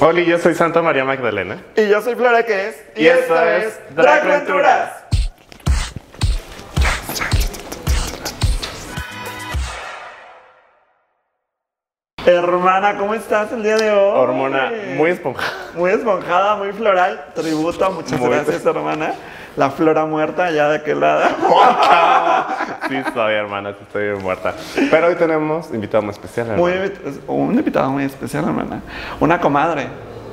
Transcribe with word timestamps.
Hola, 0.00 0.20
yo 0.22 0.38
soy 0.38 0.54
Santa 0.54 0.82
María 0.82 1.04
Magdalena. 1.04 1.62
Y 1.76 1.88
yo 1.88 2.00
soy 2.02 2.14
Flora 2.14 2.44
que 2.44 2.68
es. 2.68 2.76
Y 2.96 3.06
esto 3.06 3.40
es 3.40 3.78
Dragventuras. 3.94 5.04
Hermana, 12.26 12.96
¿cómo 12.96 13.12
estás 13.14 13.52
el 13.52 13.62
día 13.62 13.76
de 13.76 13.90
hoy? 13.90 14.18
Hormona 14.18 14.72
muy 14.96 15.10
esponjada. 15.10 15.52
Muy 15.74 15.90
esponjada, 15.90 16.56
muy 16.56 16.72
floral. 16.72 17.22
Tributo, 17.34 17.90
muchas 17.90 18.18
Muy- 18.18 18.30
gracias, 18.30 18.64
hermana. 18.64 19.12
La 19.56 19.70
flora 19.70 20.04
muerta, 20.06 20.50
ya 20.50 20.68
de 20.70 20.76
aquel 20.76 21.00
lado. 21.00 21.24
Sí, 22.88 22.96
estoy, 22.96 23.34
hermana, 23.34 23.70
sí 23.72 23.78
estoy 23.82 24.10
bien 24.10 24.22
muerta. 24.22 24.54
Pero 24.90 25.06
hoy 25.08 25.14
tenemos 25.14 25.70
invitado 25.72 26.02
muy 26.02 26.12
especial. 26.12 26.48
Muy 26.56 26.72
hermana. 26.72 26.92
invit- 26.94 27.20
un 27.28 27.54
invitado 27.54 27.90
muy 27.90 28.04
especial, 28.04 28.44
hermana. 28.44 28.80
Una 29.20 29.40
comadre. 29.40 29.88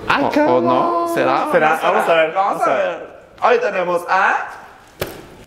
Ay, 0.07 0.25
o, 0.47 0.61
no? 0.61 1.07
¿Será? 1.13 1.47
¿Será? 1.51 1.79
Vamos 1.81 2.09
a 2.09 2.13
ver, 2.13 2.33
Vamos 2.33 2.59
vamos 2.59 2.67
a 2.67 2.71
a 2.71 2.77
ver. 2.77 3.07
Hoy 3.43 3.57
tenemos 3.59 4.05
a. 4.09 4.35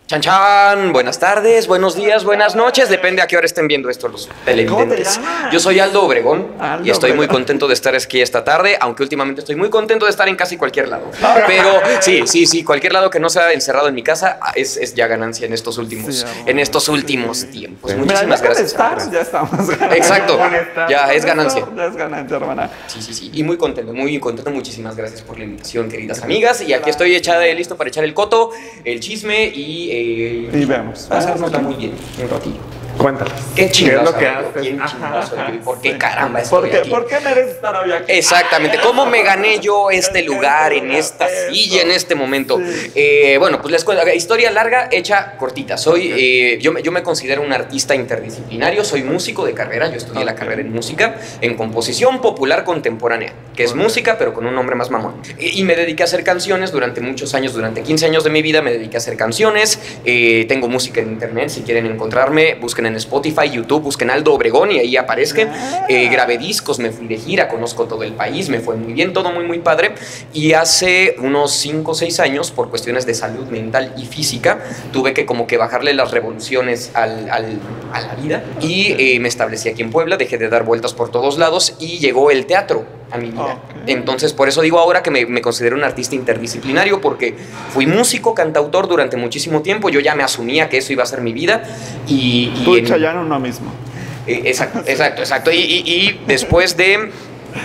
Chan 0.07 0.21
chan, 0.21 0.93
buenas 0.93 1.17
tardes, 1.17 1.65
buenos 1.65 1.95
días, 1.95 2.23
buenas 2.25 2.55
noches, 2.55 2.89
depende 2.89 3.23
a 3.23 3.27
qué 3.27 3.37
hora 3.37 3.47
estén 3.47 3.67
viendo 3.67 3.89
esto 3.89 4.07
los 4.07 4.29
televidentes. 4.45 5.19
Yo 5.51 5.59
soy 5.59 5.79
Aldo 5.79 6.03
Obregón 6.03 6.45
Aldo 6.59 6.85
y 6.85 6.91
estoy 6.91 7.13
muy 7.13 7.27
contento 7.27 7.67
de 7.67 7.73
estar 7.73 7.95
aquí 7.95 8.21
esta 8.21 8.43
tarde, 8.43 8.77
aunque 8.79 9.01
últimamente 9.01 9.41
estoy 9.41 9.55
muy 9.55 9.71
contento 9.71 10.05
de 10.05 10.11
estar 10.11 10.27
en 10.29 10.35
casi 10.35 10.57
cualquier 10.57 10.89
lado. 10.89 11.09
Pero 11.47 11.81
sí, 12.01 12.21
sí, 12.27 12.45
sí, 12.45 12.63
cualquier 12.63 12.93
lado 12.93 13.09
que 13.09 13.19
no 13.19 13.29
sea 13.29 13.51
encerrado 13.51 13.87
en 13.87 13.95
mi 13.95 14.03
casa 14.03 14.37
ah, 14.43 14.51
es, 14.55 14.77
es 14.77 14.93
ya 14.93 15.07
ganancia 15.07 15.47
en 15.47 15.53
estos 15.53 15.79
últimos, 15.79 16.17
Sí, 16.17 16.25
en 16.45 16.59
estos 16.59 16.83
Sí. 16.83 16.91
últimos 16.91 17.45
tiempos. 17.49 17.89
Sí. 17.89 17.97
Mira, 17.97 18.13
Muchísimas 18.13 18.39
ya 18.41 18.45
gracias. 18.45 18.67
estar, 18.67 19.11
ya 19.11 19.21
estamos. 19.21 19.69
Exacto, 19.91 20.37
ya 20.87 21.13
es 21.15 21.25
ganancia. 21.25 21.65
Ya 21.75 21.85
es 21.87 21.95
ganancia, 21.95 22.37
hermana. 22.37 22.69
Sí, 22.85 23.01
sí, 23.01 23.11
sí. 23.11 23.31
Y 23.33 23.41
muy 23.41 23.57
contento, 23.57 23.91
muy 23.91 24.19
contento. 24.19 24.51
Muchísimas 24.51 24.95
gracias 24.95 25.23
por 25.23 25.39
la 25.39 25.45
invitación, 25.45 25.89
queridas 25.89 26.21
amigas. 26.21 26.61
Y 26.61 26.73
aquí 26.73 26.91
estoy 26.91 27.15
echada 27.15 27.43
listo 27.55 27.75
para 27.75 27.87
echar 27.89 28.03
el 28.03 28.13
coto, 28.13 28.51
el 28.83 28.99
chisme 28.99 29.45
y. 29.45 29.94
Eh, 29.97 30.61
Y 30.61 30.65
vemos. 30.65 31.07
Pasárnosla 31.09 31.59
muy 31.59 31.75
bien 31.75 31.91
un. 32.17 32.53
Cuéntales. 32.97 33.33
Qué 33.55 33.61
¿Qué 33.61 33.65
es 33.65 33.71
chingados 33.71 34.11
lo 34.13 34.17
que 34.17 34.27
haces? 34.27 34.47
¿Quién 34.61 34.81
Ajá, 34.81 34.91
chingados 34.95 35.29
por 35.63 35.81
qué 35.81 35.97
caramba 35.97 36.39
estoy 36.41 36.61
¿Por 36.61 36.69
qué, 36.71 36.77
aquí? 36.77 36.89
¿Por 36.89 37.07
qué 37.07 37.19
mereces 37.19 37.51
estar 37.55 37.75
hoy 37.75 37.91
aquí? 37.91 38.11
Exactamente. 38.11 38.79
¿Cómo 38.81 39.05
me 39.05 39.21
gané 39.21 39.59
yo 39.59 39.91
este 39.91 40.23
lugar 40.23 40.73
en 40.73 40.91
esta 40.91 41.27
Eso. 41.27 41.53
silla 41.53 41.81
en 41.83 41.91
este 41.91 42.15
momento? 42.15 42.57
Sí. 42.57 42.91
Eh, 42.95 43.35
bueno, 43.39 43.61
pues 43.61 43.71
les 43.71 43.83
cuento. 43.83 44.07
Historia 44.13 44.49
larga, 44.51 44.87
hecha 44.91 45.35
cortita. 45.37 45.77
Soy, 45.77 46.13
eh, 46.17 46.57
yo, 46.61 46.71
me- 46.71 46.81
yo 46.81 46.91
me 46.91 47.03
considero 47.03 47.41
un 47.41 47.51
artista 47.53 47.95
interdisciplinario. 47.95 48.83
Soy 48.83 49.03
músico 49.03 49.45
de 49.45 49.53
carrera. 49.53 49.89
Yo 49.89 49.97
estudié 49.97 50.23
la 50.25 50.35
carrera 50.35 50.61
en 50.61 50.71
música, 50.71 51.15
en 51.41 51.55
composición 51.55 52.21
popular 52.21 52.63
contemporánea, 52.63 53.33
que 53.55 53.63
es 53.63 53.75
música, 53.75 54.17
pero 54.17 54.33
con 54.33 54.45
un 54.45 54.55
nombre 54.55 54.75
más 54.75 54.89
mamón. 54.89 55.21
Y, 55.37 55.59
y 55.59 55.63
me 55.63 55.75
dediqué 55.75 56.03
a 56.03 56.05
hacer 56.05 56.23
canciones 56.23 56.71
durante 56.71 57.01
muchos 57.01 57.33
años. 57.35 57.53
Durante 57.53 57.83
15 57.83 58.05
años 58.05 58.23
de 58.23 58.29
mi 58.29 58.41
vida 58.41 58.61
me 58.61 58.71
dediqué 58.71 58.97
a 58.97 58.99
hacer 58.99 59.17
canciones. 59.17 59.79
Eh, 60.05 60.45
tengo 60.47 60.67
música 60.67 61.01
en 61.01 61.09
internet. 61.11 61.49
Si 61.49 61.61
quieren 61.61 61.85
encontrarme, 61.85 62.55
busquen 62.55 62.84
en 62.85 62.95
Spotify, 62.95 63.49
YouTube, 63.51 63.83
busquen 63.83 64.09
Aldo 64.09 64.33
Obregón 64.33 64.71
y 64.71 64.79
ahí 64.79 64.97
aparezcan. 64.97 65.51
Eh, 65.89 66.07
grabé 66.09 66.37
discos, 66.37 66.79
me 66.79 66.91
fui 66.91 67.07
de 67.07 67.17
gira, 67.17 67.47
conozco 67.47 67.85
todo 67.85 68.03
el 68.03 68.13
país, 68.13 68.49
me 68.49 68.59
fue 68.59 68.75
muy 68.75 68.93
bien, 68.93 69.13
todo 69.13 69.31
muy, 69.31 69.43
muy 69.45 69.59
padre. 69.59 69.95
Y 70.33 70.53
hace 70.53 71.15
unos 71.19 71.51
5 71.53 71.91
o 71.91 71.95
6 71.95 72.19
años, 72.19 72.51
por 72.51 72.69
cuestiones 72.69 73.05
de 73.05 73.13
salud 73.13 73.45
mental 73.47 73.93
y 73.97 74.05
física, 74.05 74.59
tuve 74.91 75.13
que 75.13 75.25
como 75.25 75.47
que 75.47 75.57
bajarle 75.57 75.93
las 75.93 76.11
revoluciones 76.11 76.91
al- 76.93 77.29
al- 77.29 77.59
a 77.93 78.01
la 78.01 78.15
vida. 78.15 78.43
Y 78.61 78.95
eh, 78.97 79.19
me 79.19 79.27
establecí 79.27 79.69
aquí 79.69 79.81
en 79.81 79.91
Puebla, 79.91 80.17
dejé 80.17 80.37
de 80.37 80.49
dar 80.49 80.63
vueltas 80.63 80.93
por 80.93 81.11
todos 81.11 81.37
lados 81.37 81.75
y 81.79 81.99
llegó 81.99 82.31
el 82.31 82.45
teatro 82.45 82.85
a 83.11 83.17
mi 83.17 83.29
vida. 83.31 83.59
Entonces, 83.87 84.33
por 84.33 84.47
eso 84.49 84.61
digo 84.61 84.79
ahora 84.79 85.01
que 85.03 85.11
me, 85.11 85.25
me 85.25 85.41
considero 85.41 85.75
un 85.75 85.83
artista 85.83 86.15
interdisciplinario, 86.15 87.01
porque 87.01 87.35
fui 87.73 87.85
músico, 87.87 88.33
cantautor 88.33 88.87
durante 88.87 89.15
muchísimo 89.17 89.61
tiempo, 89.61 89.89
yo 89.89 89.99
ya 89.99 90.15
me 90.15 90.23
asumía 90.23 90.69
que 90.69 90.77
eso 90.77 90.91
iba 90.93 91.03
a 91.03 91.05
ser 91.05 91.21
mi 91.21 91.31
vida. 91.33 91.63
Y, 92.07 92.51
y 92.55 92.61
Tú 92.65 92.75
y 92.75 92.79
en- 92.79 92.85
Chayanne 92.85 93.19
uno 93.19 93.39
mismo. 93.39 93.71
eh, 94.27 94.41
Exacto, 94.45 94.79
exacto, 94.85 95.21
exacto. 95.21 95.51
Y 95.51 96.19
después 96.27 96.75
de, 96.77 97.11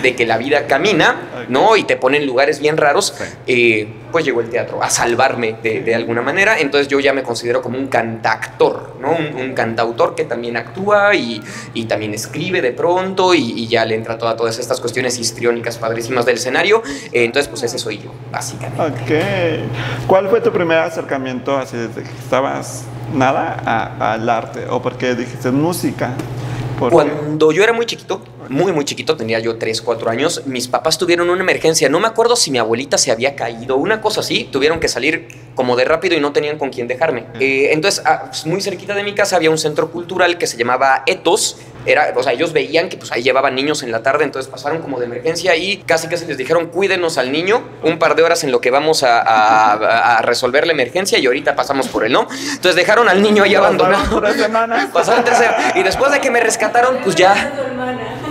de 0.01 0.15
que 0.15 0.25
la 0.25 0.37
vida 0.37 0.67
camina, 0.67 1.45
¿no? 1.49 1.75
Y 1.75 1.83
te 1.83 1.97
pone 1.97 2.17
en 2.17 2.25
lugares 2.25 2.59
bien 2.59 2.77
raros, 2.77 3.13
eh, 3.47 3.87
pues 4.11 4.25
llegó 4.25 4.41
el 4.41 4.49
teatro 4.49 4.81
a 4.83 4.89
salvarme 4.89 5.55
de, 5.61 5.81
de 5.81 5.95
alguna 5.95 6.21
manera. 6.21 6.59
Entonces 6.59 6.87
yo 6.87 6.99
ya 6.99 7.13
me 7.13 7.23
considero 7.23 7.61
como 7.61 7.77
un 7.77 7.87
cantactor, 7.87 8.97
¿no? 8.99 9.11
Un, 9.11 9.35
un 9.35 9.53
cantautor 9.53 10.15
que 10.15 10.23
también 10.23 10.57
actúa 10.57 11.15
y, 11.15 11.41
y 11.73 11.85
también 11.85 12.13
escribe 12.13 12.61
de 12.61 12.71
pronto 12.71 13.33
y, 13.33 13.51
y 13.51 13.67
ya 13.67 13.85
le 13.85 13.95
entra 13.95 14.17
toda, 14.17 14.35
todas 14.35 14.59
estas 14.59 14.79
cuestiones 14.79 15.17
histriónicas 15.19 15.77
padrísimas 15.77 16.25
del 16.25 16.35
escenario. 16.35 16.81
Eh, 17.11 17.23
entonces, 17.25 17.47
pues 17.47 17.63
ese 17.63 17.77
soy 17.77 17.99
yo, 17.99 18.11
básicamente. 18.31 18.81
Ok. 18.81 20.07
¿Cuál 20.07 20.29
fue 20.29 20.41
tu 20.41 20.51
primer 20.51 20.77
acercamiento 20.79 21.57
así 21.57 21.77
desde 21.77 22.03
que 22.03 22.17
estabas 22.17 22.83
nada 23.13 23.97
al 23.99 24.29
arte? 24.29 24.65
¿O 24.69 24.81
porque 24.81 25.15
dijiste 25.15 25.51
música? 25.51 26.13
Cuando 26.79 27.51
yo 27.51 27.63
era 27.63 27.73
muy 27.73 27.85
chiquito, 27.85 28.23
muy, 28.49 28.71
muy 28.71 28.85
chiquito, 28.85 29.15
tenía 29.15 29.39
yo 29.39 29.57
3, 29.57 29.81
4 29.81 30.09
años, 30.09 30.43
mis 30.45 30.67
papás 30.67 30.97
tuvieron 30.97 31.29
una 31.29 31.41
emergencia. 31.41 31.89
No 31.89 31.99
me 31.99 32.07
acuerdo 32.07 32.35
si 32.35 32.51
mi 32.51 32.57
abuelita 32.57 32.97
se 32.97 33.11
había 33.11 33.35
caído, 33.35 33.77
una 33.77 34.01
cosa 34.01 34.21
así. 34.21 34.49
Tuvieron 34.51 34.79
que 34.79 34.87
salir 34.87 35.27
como 35.61 35.75
de 35.75 35.85
rápido 35.85 36.15
y 36.17 36.19
no 36.19 36.31
tenían 36.33 36.57
con 36.57 36.71
quién 36.71 36.87
dejarme. 36.87 37.27
Eh, 37.39 37.69
entonces, 37.71 38.01
ah, 38.03 38.23
pues, 38.29 38.47
muy 38.47 38.61
cerquita 38.61 38.95
de 38.95 39.03
mi 39.03 39.13
casa 39.13 39.35
había 39.35 39.51
un 39.51 39.59
centro 39.59 39.91
cultural 39.91 40.39
que 40.39 40.47
se 40.47 40.57
llamaba 40.57 41.03
Etos. 41.05 41.57
Era, 41.85 42.13
o 42.15 42.23
sea, 42.23 42.33
ellos 42.33 42.51
veían 42.51 42.89
que 42.89 42.97
pues 42.97 43.11
ahí 43.11 43.21
llevaban 43.23 43.53
niños 43.55 43.81
en 43.83 43.91
la 43.91 44.01
tarde, 44.03 44.23
entonces 44.23 44.51
pasaron 44.51 44.81
como 44.83 44.99
de 44.99 45.05
emergencia 45.05 45.55
y 45.55 45.77
casi 45.77 46.07
casi 46.07 46.25
les 46.25 46.37
dijeron 46.37 46.67
cuídenos 46.67 47.17
al 47.19 47.31
niño 47.31 47.63
un 47.83 47.97
par 47.99 48.15
de 48.15 48.21
horas 48.23 48.43
en 48.43 48.51
lo 48.51 48.59
que 48.61 48.69
vamos 48.71 49.01
a, 49.03 49.19
a- 49.19 50.17
a 50.17 50.21
resolver 50.21 50.65
la 50.67 50.73
emergencia 50.73 51.17
y 51.19 51.25
ahorita 51.27 51.55
pasamos 51.55 51.87
por 51.87 52.05
él, 52.05 52.11
¿no? 52.13 52.27
Entonces 52.31 52.75
dejaron 52.75 53.07
al 53.09 53.21
niño 53.21 53.43
ahí 53.43 53.53
Pasaron 53.55 53.81
abandonado. 53.81 54.21
tres 54.21 54.35
semanas. 54.41 54.85
Pasaron 54.93 55.23
tres 55.23 55.37
semanas. 55.39 55.73
Y 55.75 55.81
después 55.83 56.11
de 56.11 56.19
que 56.21 56.29
me 56.31 56.39
rescataron, 56.39 56.97
pues 57.03 57.15
ya 57.15 57.51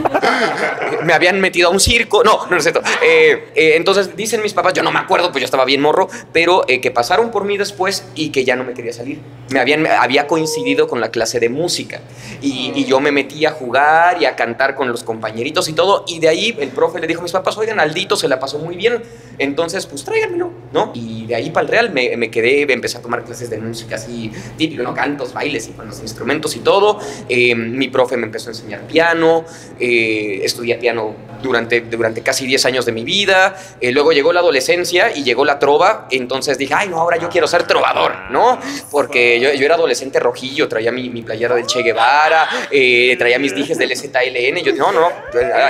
me 1.02 1.12
habían 1.12 1.40
metido 1.40 1.68
a 1.68 1.72
un 1.72 1.80
circo. 1.80 2.22
No, 2.22 2.46
no 2.48 2.56
es 2.56 2.62
cierto. 2.62 2.82
Eh, 3.02 3.48
eh, 3.54 3.72
entonces 3.76 4.14
dicen 4.16 4.42
mis 4.42 4.54
papás, 4.54 4.74
yo 4.74 4.84
no 4.84 4.92
me 4.92 4.98
acuerdo, 5.00 5.32
pues 5.32 5.42
yo 5.42 5.46
estaba 5.46 5.64
bien 5.64 5.80
morro, 5.80 6.08
pero 6.32 6.64
eh, 6.68 6.80
que 6.80 6.92
pasaron 6.92 7.19
por 7.28 7.44
mí 7.44 7.58
después 7.58 8.04
y 8.14 8.30
que 8.30 8.44
ya 8.44 8.56
no 8.56 8.64
me 8.64 8.72
quería 8.72 8.92
salir. 8.92 9.20
Me 9.50 9.60
habían, 9.60 9.82
me 9.82 9.90
había 9.90 10.26
coincidido 10.26 10.88
con 10.88 11.00
la 11.00 11.10
clase 11.10 11.40
de 11.40 11.48
música 11.48 12.00
y, 12.40 12.72
y 12.74 12.84
yo 12.84 13.00
me 13.00 13.12
metí 13.12 13.44
a 13.44 13.50
jugar 13.50 14.22
y 14.22 14.24
a 14.24 14.36
cantar 14.36 14.74
con 14.74 14.88
los 14.88 15.04
compañeritos 15.04 15.68
y 15.68 15.72
todo. 15.72 16.04
Y 16.08 16.20
de 16.20 16.28
ahí 16.28 16.56
el 16.58 16.70
profe 16.70 17.00
le 17.00 17.06
dijo 17.06 17.20
a 17.20 17.22
mis 17.22 17.32
papás, 17.32 17.58
oigan, 17.58 17.80
Aldito 17.80 18.16
se 18.16 18.28
la 18.28 18.40
pasó 18.40 18.58
muy 18.58 18.76
bien. 18.76 19.02
Entonces, 19.38 19.86
pues 19.86 20.04
tráiganmelo, 20.04 20.50
¿no? 20.72 20.92
Y 20.94 21.26
de 21.26 21.34
ahí 21.34 21.50
para 21.50 21.64
el 21.64 21.68
Real 21.68 21.90
me, 21.92 22.16
me 22.16 22.30
quedé, 22.30 22.70
empecé 22.72 22.98
a 22.98 23.02
tomar 23.02 23.24
clases 23.24 23.48
de 23.50 23.58
música 23.58 23.96
así, 23.96 24.30
típico, 24.56 24.82
¿no? 24.82 24.94
Cantos, 24.94 25.32
bailes 25.32 25.68
y 25.68 25.72
con 25.72 25.86
los 25.86 26.00
instrumentos 26.00 26.56
y 26.56 26.60
todo. 26.60 26.98
Eh, 27.28 27.54
mi 27.54 27.88
profe 27.88 28.16
me 28.16 28.26
empezó 28.26 28.50
a 28.50 28.52
enseñar 28.52 28.82
piano, 28.82 29.44
eh, 29.78 30.40
estudié 30.44 30.76
piano 30.76 31.14
durante, 31.42 31.80
durante 31.80 32.22
casi 32.22 32.46
10 32.46 32.64
años 32.66 32.86
de 32.86 32.92
mi 32.92 33.04
vida. 33.04 33.56
Eh, 33.80 33.92
luego 33.92 34.12
llegó 34.12 34.32
la 34.32 34.40
adolescencia 34.40 35.12
y 35.14 35.22
llegó 35.22 35.44
la 35.44 35.58
trova. 35.58 36.06
Entonces 36.10 36.58
dije, 36.58 36.74
ay, 36.74 36.88
no, 36.88 36.98
ahora 36.98 37.16
yo 37.16 37.28
quiero 37.28 37.46
ser 37.46 37.66
trovador, 37.66 38.30
¿no? 38.30 38.58
Porque 38.90 39.40
yo, 39.40 39.52
yo 39.52 39.64
era 39.64 39.74
adolescente 39.74 40.20
rojillo, 40.20 40.68
traía 40.68 40.92
mi, 40.92 41.08
mi 41.10 41.22
playera 41.22 41.54
del 41.54 41.66
Che 41.66 41.82
Guevara, 41.82 42.48
eh, 42.70 43.16
traía 43.18 43.38
mis 43.38 43.54
dijes 43.54 43.78
del 43.78 43.96
ZLN. 43.96 44.62
Yo, 44.62 44.74
no, 44.74 44.92
no, 44.92 45.10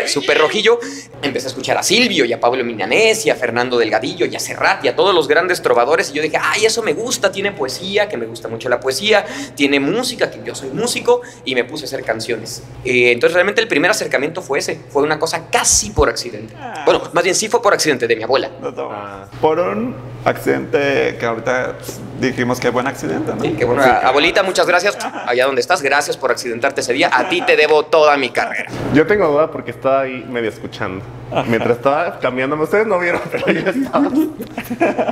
súper 0.06 0.38
rojillo. 0.38 0.78
Empecé 1.22 1.46
a 1.46 1.50
escuchar 1.50 1.76
a 1.76 1.82
Silvio 1.82 2.24
y 2.24 2.32
a 2.32 2.40
Pablo 2.40 2.64
Milanés 2.64 3.26
y 3.26 3.30
a 3.30 3.34
Fernando 3.34 3.78
Delgadillo 3.78 4.26
y 4.26 4.36
a 4.36 4.40
Serrat 4.40 4.84
y 4.84 4.88
a 4.88 4.96
todos 4.96 5.14
los 5.14 5.28
grandes 5.28 5.62
trovadores. 5.62 6.10
Y 6.10 6.14
yo 6.14 6.22
dije, 6.22 6.38
ay, 6.40 6.66
eso 6.66 6.82
me 6.82 6.92
gusta, 6.92 7.30
tiene 7.30 7.52
poesía, 7.52 8.08
que 8.08 8.16
me 8.16 8.26
gusta 8.26 8.48
mucho 8.48 8.68
la 8.68 8.80
poesía, 8.80 9.24
tiene 9.54 9.80
música, 9.80 10.30
que 10.30 10.40
yo 10.44 10.54
soy 10.54 10.70
músico, 10.70 11.20
y 11.44 11.54
me 11.54 11.64
puse 11.64 11.84
a 11.84 11.86
hacer 11.86 12.04
canciones. 12.04 12.62
Eh, 12.84 13.12
entonces 13.12 13.34
realmente 13.34 13.60
el 13.60 13.68
primer 13.68 13.90
acercamiento 13.90 14.42
fue 14.42 14.58
ese, 14.58 14.80
fue 14.90 15.02
una 15.02 15.18
cosa 15.18 15.48
casi 15.50 15.59
por 15.94 16.08
accidente. 16.08 16.54
Bueno, 16.84 17.02
más 17.12 17.24
bien 17.24 17.34
sí 17.34 17.48
fue 17.48 17.62
por 17.62 17.72
accidente 17.72 18.06
de 18.06 18.16
mi 18.16 18.22
abuela. 18.22 18.50
No, 18.60 18.70
no. 18.70 18.90
Ah. 18.92 19.26
Por 19.40 19.58
un 19.58 19.94
accidente 20.24 21.16
que 21.18 21.26
ahorita 21.26 21.76
dijimos 22.20 22.60
que 22.60 22.70
buen 22.70 22.86
accidente, 22.86 23.32
¿no? 23.34 23.42
Sí, 23.42 23.52
que 23.52 23.64
bueno, 23.64 23.82
abuelita, 23.82 24.42
muchas 24.42 24.66
gracias. 24.66 24.96
Allá 25.26 25.46
donde 25.46 25.60
estás, 25.60 25.82
gracias 25.82 26.16
por 26.16 26.30
accidentarte 26.30 26.80
ese 26.80 26.92
día. 26.92 27.10
A 27.12 27.28
ti 27.28 27.42
te 27.42 27.56
debo 27.56 27.84
toda 27.84 28.16
mi 28.16 28.30
carrera. 28.30 28.70
Yo 28.94 29.06
tengo 29.06 29.28
duda 29.28 29.50
porque 29.50 29.70
estaba 29.70 30.02
ahí 30.02 30.24
medio 30.28 30.50
escuchando. 30.50 31.04
Mientras 31.46 31.76
estaba 31.76 32.18
cambiándome, 32.18 32.64
ustedes 32.64 32.86
no 32.86 32.98
vieron, 32.98 33.20
pero 33.30 33.46
yo 33.50 33.70
estaba. 33.70 34.10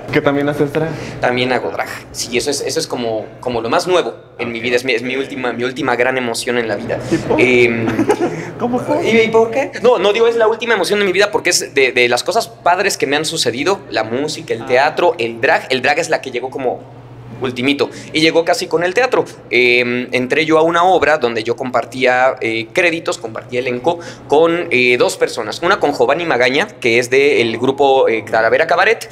que 0.13 0.21
también 0.21 0.49
haces 0.49 0.73
drag. 0.73 0.91
También 1.21 1.53
hago 1.53 1.71
drag. 1.71 1.89
Sí, 2.13 2.37
eso 2.37 2.51
es, 2.51 2.61
eso 2.61 2.81
es 2.81 2.87
como, 2.87 3.27
como 3.41 3.61
lo 3.61 3.71
más 3.71 3.87
nuevo 3.87 4.15
en 4.39 4.51
mi 4.51 4.61
vida. 4.61 4.77
Es 4.77 4.85
mi, 4.85 4.93
es 4.93 5.03
mi 5.03 5.17
última, 5.17 5.53
mi 5.53 5.65
última 5.65 5.95
gran 5.95 6.19
emoción 6.19 6.59
en 6.59 6.67
la 6.67 6.77
vida. 6.77 6.99
¿Y 7.11 7.17
por? 7.19 7.41
Em, 7.41 7.87
¿Cómo 8.59 8.81
fue? 8.81 9.09
¿Y, 9.09 9.21
y 9.21 9.29
por 9.29 9.51
qué? 9.51 9.71
No, 9.83 9.99
no 9.99 10.13
digo 10.13 10.27
es 10.27 10.37
la 10.39 10.49
última 10.49 10.75
emoción 10.75 10.99
de 10.99 11.05
mi 11.05 11.13
vida 11.13 11.31
porque 11.31 11.51
es 11.51 11.75
de, 11.75 11.93
de 11.93 12.09
las 12.09 12.25
cosas 12.25 12.49
padres 12.49 12.97
que 12.97 13.07
me 13.07 13.17
han 13.17 13.25
sucedido, 13.25 13.81
la 13.91 14.05
música, 14.05 14.55
el 14.55 14.67
teatro, 14.67 15.15
el 15.19 15.41
drag. 15.41 15.67
El 15.71 15.83
drag 15.83 15.99
es 15.99 16.09
la 16.09 16.21
que 16.21 16.31
llegó 16.31 16.51
como 16.51 16.81
ultimito. 17.41 17.91
Y 18.13 18.21
llegó 18.21 18.45
casi 18.45 18.67
con 18.67 18.85
el 18.85 18.95
teatro. 18.95 19.25
Eh, 19.51 20.09
entré 20.13 20.45
yo 20.45 20.59
a 20.59 20.63
una 20.63 20.85
obra 20.85 21.19
donde 21.19 21.43
yo 21.45 21.57
compartía 21.57 22.37
eh, 22.41 22.69
créditos, 22.73 23.19
compartía 23.19 23.61
elenco 23.61 23.99
con 24.29 24.69
eh, 24.71 24.97
dos 24.99 25.17
personas. 25.17 25.61
Una 25.63 25.81
con 25.81 25.93
Giovanni 25.95 26.25
Magaña, 26.25 26.69
que 26.81 26.99
es 26.99 27.11
del 27.11 27.59
grupo 27.59 28.09
eh, 28.09 28.25
Calavera 28.25 28.67
Cabaret. 28.67 29.09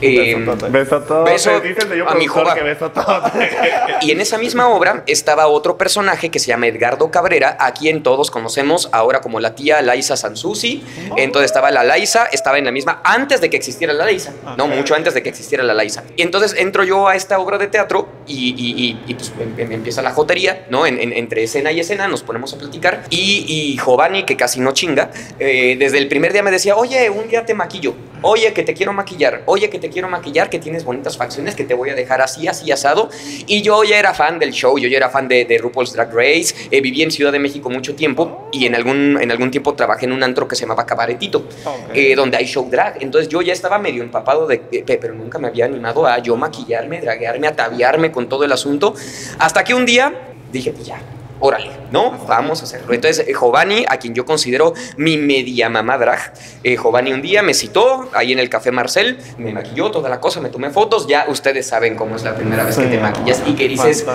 Eh. 0.00 0.36
Beso 0.70 0.96
a 0.96 1.04
todos. 1.04 1.24
Beso 1.24 1.60
Dicen 1.60 1.88
de 1.88 1.98
yo 1.98 2.08
a 2.08 2.14
mi 2.14 2.26
jova. 2.26 2.54
que 2.54 2.62
beso 2.62 2.86
a 2.86 2.92
todos. 2.92 3.32
y 4.02 4.10
en 4.10 4.20
esa 4.20 4.38
misma 4.38 4.68
obra 4.68 5.02
estaba 5.06 5.46
otro 5.46 5.78
personaje 5.78 6.30
que 6.30 6.38
se 6.38 6.48
llama 6.48 6.66
Edgardo 6.66 7.10
Cabrera, 7.10 7.56
a 7.60 7.72
quien 7.72 8.02
todos 8.02 8.30
conocemos 8.30 8.88
ahora 8.92 9.20
como 9.20 9.40
la 9.40 9.54
tía 9.54 9.80
Laisa 9.82 10.16
Sansusi. 10.16 10.82
Entonces 11.16 11.50
estaba 11.50 11.70
la 11.70 11.84
Laisa, 11.84 12.26
estaba 12.32 12.58
en 12.58 12.64
la 12.64 12.72
misma 12.72 13.00
antes 13.04 13.40
de 13.40 13.50
que 13.50 13.56
existiera 13.56 13.92
la 13.92 14.04
Laisa, 14.04 14.32
no 14.56 14.64
Ok. 14.64 14.74
mucho 14.74 14.94
antes 14.94 15.14
de 15.14 15.22
que 15.22 15.28
existiera 15.28 15.64
la 15.64 15.74
Laisa. 15.74 16.04
Y 16.16 16.22
entonces 16.22 16.54
entro 16.58 16.84
yo 16.84 17.08
a 17.08 17.14
esta 17.16 17.38
obra 17.38 17.58
de 17.58 17.63
teatro 17.70 18.13
y, 18.26 18.50
y- 18.56 18.84
y- 18.84 18.98
y, 19.08 19.14
pues 19.14 19.32
em- 19.38 19.54
em- 19.58 19.72
empieza 19.72 20.02
la 20.02 20.10
jotería, 20.12 20.66
¿no? 20.70 20.86
En- 20.86 20.98
en- 20.98 21.12
entre 21.12 21.42
escena 21.44 21.72
y 21.72 21.80
escena 21.80 22.08
nos 22.08 22.22
ponemos 22.22 22.52
a 22.54 22.58
platicar. 22.58 23.04
Y, 23.10 23.44
y 23.48 23.76
Giovanni, 23.78 24.24
que 24.24 24.36
casi 24.36 24.60
no 24.60 24.72
chinga, 24.72 25.10
eh, 25.38 25.76
desde 25.78 25.98
el 25.98 26.08
primer 26.08 26.32
día 26.32 26.42
me 26.42 26.50
decía, 26.50 26.76
oye, 26.76 27.10
un 27.10 27.28
día 27.28 27.44
te 27.44 27.54
maquillo, 27.54 27.94
oye, 28.22 28.52
que 28.52 28.62
te 28.62 28.72
quiero 28.74 28.92
maquillar, 28.92 29.42
oye, 29.46 29.68
que 29.70 29.78
te 29.78 29.90
quiero 29.90 30.08
maquillar, 30.08 30.48
que 30.48 30.58
tienes 30.58 30.84
bonitas 30.84 31.16
facciones, 31.16 31.54
que 31.54 31.64
te 31.64 31.74
voy 31.74 31.90
a 31.90 31.94
dejar 31.94 32.20
así, 32.22 32.48
así, 32.48 32.70
asado. 32.72 33.10
Y 33.46 33.62
yo 33.62 33.84
ya 33.84 33.98
era 33.98 34.14
fan 34.14 34.38
del 34.38 34.52
show, 34.52 34.78
yo 34.78 34.88
ya 34.88 34.96
era 34.96 35.10
fan 35.10 35.28
de, 35.28 35.44
de 35.44 35.58
RuPaul's 35.58 35.92
Drag 35.92 36.12
Race, 36.14 36.54
eh, 36.70 36.80
viví 36.80 37.02
en 37.02 37.10
Ciudad 37.10 37.32
de 37.32 37.38
México 37.38 37.68
mucho 37.70 37.94
tiempo 37.94 38.48
y 38.52 38.66
en 38.66 38.74
algún, 38.74 39.18
en 39.20 39.30
algún 39.30 39.50
tiempo 39.50 39.74
trabajé 39.74 40.06
en 40.06 40.12
un 40.12 40.22
antro 40.22 40.48
que 40.48 40.56
se 40.56 40.62
llamaba 40.62 40.86
Cabaretito, 40.86 41.46
Ok. 41.64 41.90
eh, 41.94 42.14
donde 42.16 42.36
hay 42.38 42.46
show 42.46 42.66
drag. 42.70 43.02
Entonces 43.02 43.28
yo 43.28 43.42
ya 43.42 43.52
estaba 43.52 43.78
medio 43.78 44.02
empapado 44.02 44.46
de, 44.46 44.58
pe- 44.58 44.96
pero 44.98 45.14
nunca 45.14 45.38
me 45.38 45.48
había 45.48 45.66
animado 45.66 46.06
a 46.06 46.18
yo 46.18 46.36
maquillarme, 46.36 47.00
draguearme, 47.00 47.46
ataviarme 47.48 48.10
con 48.14 48.28
todo 48.28 48.44
el 48.44 48.52
asunto, 48.52 48.94
hasta 49.38 49.64
que 49.64 49.74
un 49.74 49.84
día 49.84 50.14
dije, 50.52 50.72
pues 50.72 50.86
ya. 50.86 50.98
Órale, 51.40 51.72
¿no? 51.90 52.12
Vamos 52.28 52.60
a 52.60 52.64
hacerlo. 52.64 52.94
Entonces, 52.94 53.26
eh, 53.26 53.32
Giovanni, 53.32 53.84
a 53.88 53.98
quien 53.98 54.14
yo 54.14 54.24
considero 54.24 54.72
mi 54.96 55.18
media 55.18 55.68
mamá 55.68 55.98
drag, 55.98 56.32
eh, 56.62 56.76
Giovanni 56.76 57.12
un 57.12 57.20
día 57.20 57.42
me 57.42 57.52
citó 57.52 58.08
ahí 58.14 58.32
en 58.32 58.38
el 58.38 58.48
Café 58.48 58.70
Marcel, 58.70 59.18
me 59.36 59.52
maquilló 59.52 59.90
toda 59.90 60.08
la 60.08 60.20
cosa, 60.20 60.40
me 60.40 60.48
tomé 60.48 60.70
fotos. 60.70 61.06
Ya 61.08 61.26
ustedes 61.28 61.66
saben 61.66 61.96
cómo 61.96 62.16
es 62.16 62.22
la 62.22 62.34
primera 62.36 62.64
vez 62.64 62.76
que 62.76 62.86
te 62.86 62.98
maquillas 62.98 63.42
y 63.46 63.54
que 63.54 63.68
dices, 63.68 64.06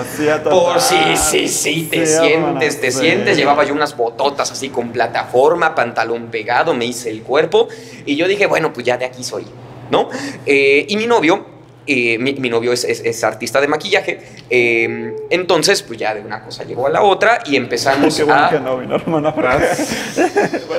por 0.44 0.80
sí, 0.80 0.96
sí, 1.16 1.46
sí, 1.46 1.88
te 1.90 2.06
sientes, 2.06 2.80
te 2.80 2.90
sientes. 2.90 3.36
Llevaba 3.36 3.64
yo 3.64 3.74
unas 3.74 3.96
bototas 3.96 4.50
así 4.50 4.70
con 4.70 4.90
plataforma, 4.90 5.74
pantalón 5.74 6.28
pegado, 6.32 6.74
me 6.74 6.86
hice 6.86 7.10
el 7.10 7.22
cuerpo 7.22 7.68
y 8.06 8.16
yo 8.16 8.26
dije, 8.26 8.46
bueno, 8.46 8.72
pues 8.72 8.86
ya 8.86 8.96
de 8.96 9.04
aquí 9.04 9.22
soy, 9.22 9.46
¿no? 9.90 10.08
Eh, 10.46 10.86
y 10.88 10.96
mi 10.96 11.06
novio. 11.06 11.59
Eh, 11.86 12.18
mi, 12.18 12.34
mi 12.34 12.48
novio 12.50 12.72
es, 12.72 12.84
es- 12.84 13.00
es 13.04 13.24
artista 13.24 13.60
de 13.60 13.68
maquillaje, 13.68 14.20
eh, 14.50 15.14
entonces 15.30 15.82
pues 15.82 15.98
ya 15.98 16.14
de 16.14 16.20
una 16.20 16.42
cosa 16.44 16.64
llegó 16.64 16.86
a 16.86 16.90
la 16.90 17.02
otra 17.02 17.40
y 17.46 17.56
empezamos 17.56 18.14
Qué 18.16 18.22
bueno 18.24 18.44
a... 18.44 18.50
que 18.50 18.60
no 18.60 18.76
bueno, 19.06 19.28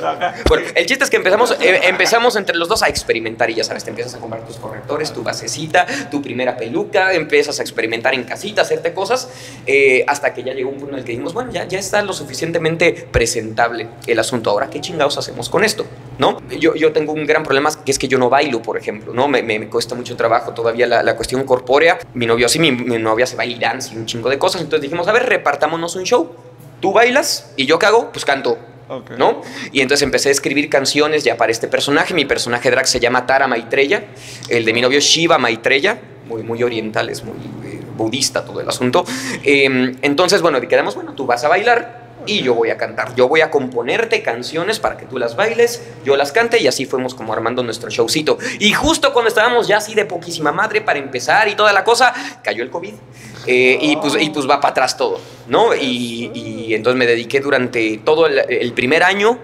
acá. 0.08 0.34
Bueno, 0.48 0.66
el 0.74 0.86
chiste 0.86 1.04
es 1.04 1.10
que 1.10 1.16
empezamos, 1.16 1.56
eh, 1.60 1.80
empezamos 1.84 2.36
entre 2.36 2.56
los 2.56 2.68
dos 2.68 2.82
a 2.82 2.88
experimentar 2.88 3.50
y 3.50 3.54
ya 3.54 3.64
sabes, 3.64 3.84
te 3.84 3.90
empiezas 3.90 4.14
a 4.14 4.18
comprar 4.18 4.44
tus 4.46 4.56
correctores, 4.56 5.12
tu 5.12 5.22
basecita, 5.22 5.86
tu 6.10 6.22
primera 6.22 6.56
peluca, 6.56 7.12
empiezas 7.12 7.58
a 7.58 7.62
experimentar 7.62 8.14
en 8.14 8.24
casita, 8.24 8.62
hacerte 8.62 8.92
cosas, 8.92 9.28
eh, 9.66 10.04
hasta 10.06 10.32
que 10.34 10.42
ya 10.42 10.52
llegó 10.54 10.70
un 10.70 10.76
punto 10.76 10.92
en 10.94 10.98
el 11.00 11.04
que 11.04 11.12
dijimos, 11.12 11.34
bueno, 11.34 11.50
ya, 11.52 11.64
ya 11.66 11.78
está 11.78 12.02
lo 12.02 12.12
suficientemente 12.12 13.08
presentable 13.10 13.88
el 14.06 14.18
asunto. 14.18 14.50
Ahora, 14.50 14.68
¿qué 14.70 14.80
chingados 14.80 15.18
hacemos 15.18 15.48
con 15.48 15.64
esto? 15.64 15.86
¿No? 16.22 16.40
Yo, 16.58 16.74
yo 16.76 16.92
tengo 16.92 17.12
un 17.12 17.26
gran 17.26 17.42
problema 17.42 17.68
que 17.84 17.90
es 17.90 17.98
que 17.98 18.06
yo 18.06 18.16
no 18.16 18.30
bailo, 18.30 18.62
por 18.62 18.78
ejemplo, 18.78 19.12
¿no? 19.12 19.26
Me, 19.26 19.42
me- 19.42 19.58
me 19.58 19.68
cuesta 19.68 19.94
mucho 19.96 20.16
trabajo 20.16 20.54
todavía 20.54 20.86
la, 20.86 21.02
la 21.02 21.16
cuestión 21.16 21.42
corpórea. 21.44 21.98
Mi 22.14 22.26
novio 22.26 22.48
sí, 22.48 22.58
mi, 22.60 22.70
mi 22.70 22.96
novia 22.98 23.26
se 23.26 23.34
baila 23.34 23.58
dance 23.58 23.92
y 23.92 23.96
un 23.96 24.06
chingo 24.06 24.30
de 24.30 24.38
cosas. 24.38 24.60
Entonces 24.62 24.82
dijimos, 24.82 25.08
a 25.08 25.12
ver, 25.12 25.24
repartámonos 25.26 25.96
un 25.96 26.04
show. 26.04 26.30
Tú 26.80 26.92
bailas 26.92 27.52
y 27.56 27.66
yo 27.66 27.78
qué 27.78 27.86
hago? 27.86 28.12
Pues 28.12 28.24
canto. 28.24 28.56
¿no? 29.18 29.40
Y 29.72 29.80
entonces 29.80 30.02
empecé 30.02 30.28
a 30.28 30.32
escribir 30.32 30.68
canciones 30.68 31.24
ya 31.24 31.36
para 31.36 31.50
este 31.50 31.66
personaje. 31.66 32.14
Mi 32.14 32.24
personaje 32.24 32.70
drag 32.70 32.86
se 32.86 33.00
llama 33.00 33.26
Tara 33.26 33.46
Maitreya. 33.48 34.04
El 34.48 34.64
de 34.64 34.72
mi 34.72 34.80
novio 34.80 34.98
es 34.98 35.04
Shiva 35.04 35.38
Maitreya. 35.38 35.98
Muy, 36.28 36.42
muy 36.42 36.62
oriental, 36.62 37.08
es 37.08 37.24
muy 37.24 37.34
eh, 37.66 37.80
budista 37.96 38.44
todo 38.44 38.60
el 38.60 38.68
asunto. 38.68 39.04
Eh, 39.44 39.94
entonces, 40.02 40.40
bueno, 40.42 40.60
quedamos, 40.60 40.94
bueno, 40.94 41.14
tú 41.14 41.26
vas 41.26 41.42
a 41.44 41.48
bailar 41.48 42.01
y 42.26 42.42
yo 42.42 42.54
voy 42.54 42.70
a 42.70 42.76
cantar. 42.76 43.14
Yo 43.14 43.28
voy 43.28 43.40
a 43.40 43.50
componerte 43.50 44.22
canciones 44.22 44.78
para 44.78 44.96
que 44.96 45.06
tú 45.06 45.18
las 45.18 45.36
bailes, 45.36 45.82
yo 46.04 46.16
las 46.16 46.32
cante 46.32 46.60
y 46.60 46.66
así 46.66 46.86
fuimos 46.86 47.14
como 47.14 47.32
armando 47.32 47.62
nuestro 47.62 47.90
showcito. 47.90 48.38
Y 48.58 48.72
justo 48.72 49.12
cuando 49.12 49.28
estábamos 49.28 49.68
ya 49.68 49.78
así 49.78 49.94
de 49.94 50.04
poquísima 50.04 50.52
madre 50.52 50.80
para 50.80 50.98
empezar 50.98 51.48
y 51.48 51.54
toda 51.54 51.72
la 51.72 51.84
cosa, 51.84 52.12
cayó 52.42 52.62
el 52.62 52.70
COVID. 52.70 52.94
Eh, 53.46 53.78
y, 53.80 53.96
pues, 53.96 54.14
y 54.20 54.30
pues 54.30 54.48
va 54.48 54.60
para 54.60 54.70
atrás 54.70 54.96
todo, 54.96 55.20
¿no? 55.48 55.74
Y, 55.74 56.30
y 56.32 56.74
entonces 56.74 56.96
me 56.96 57.06
dediqué 57.06 57.40
durante 57.40 58.00
todo 58.04 58.26
el, 58.26 58.38
el 58.48 58.72
primer 58.72 59.02
año. 59.02 59.38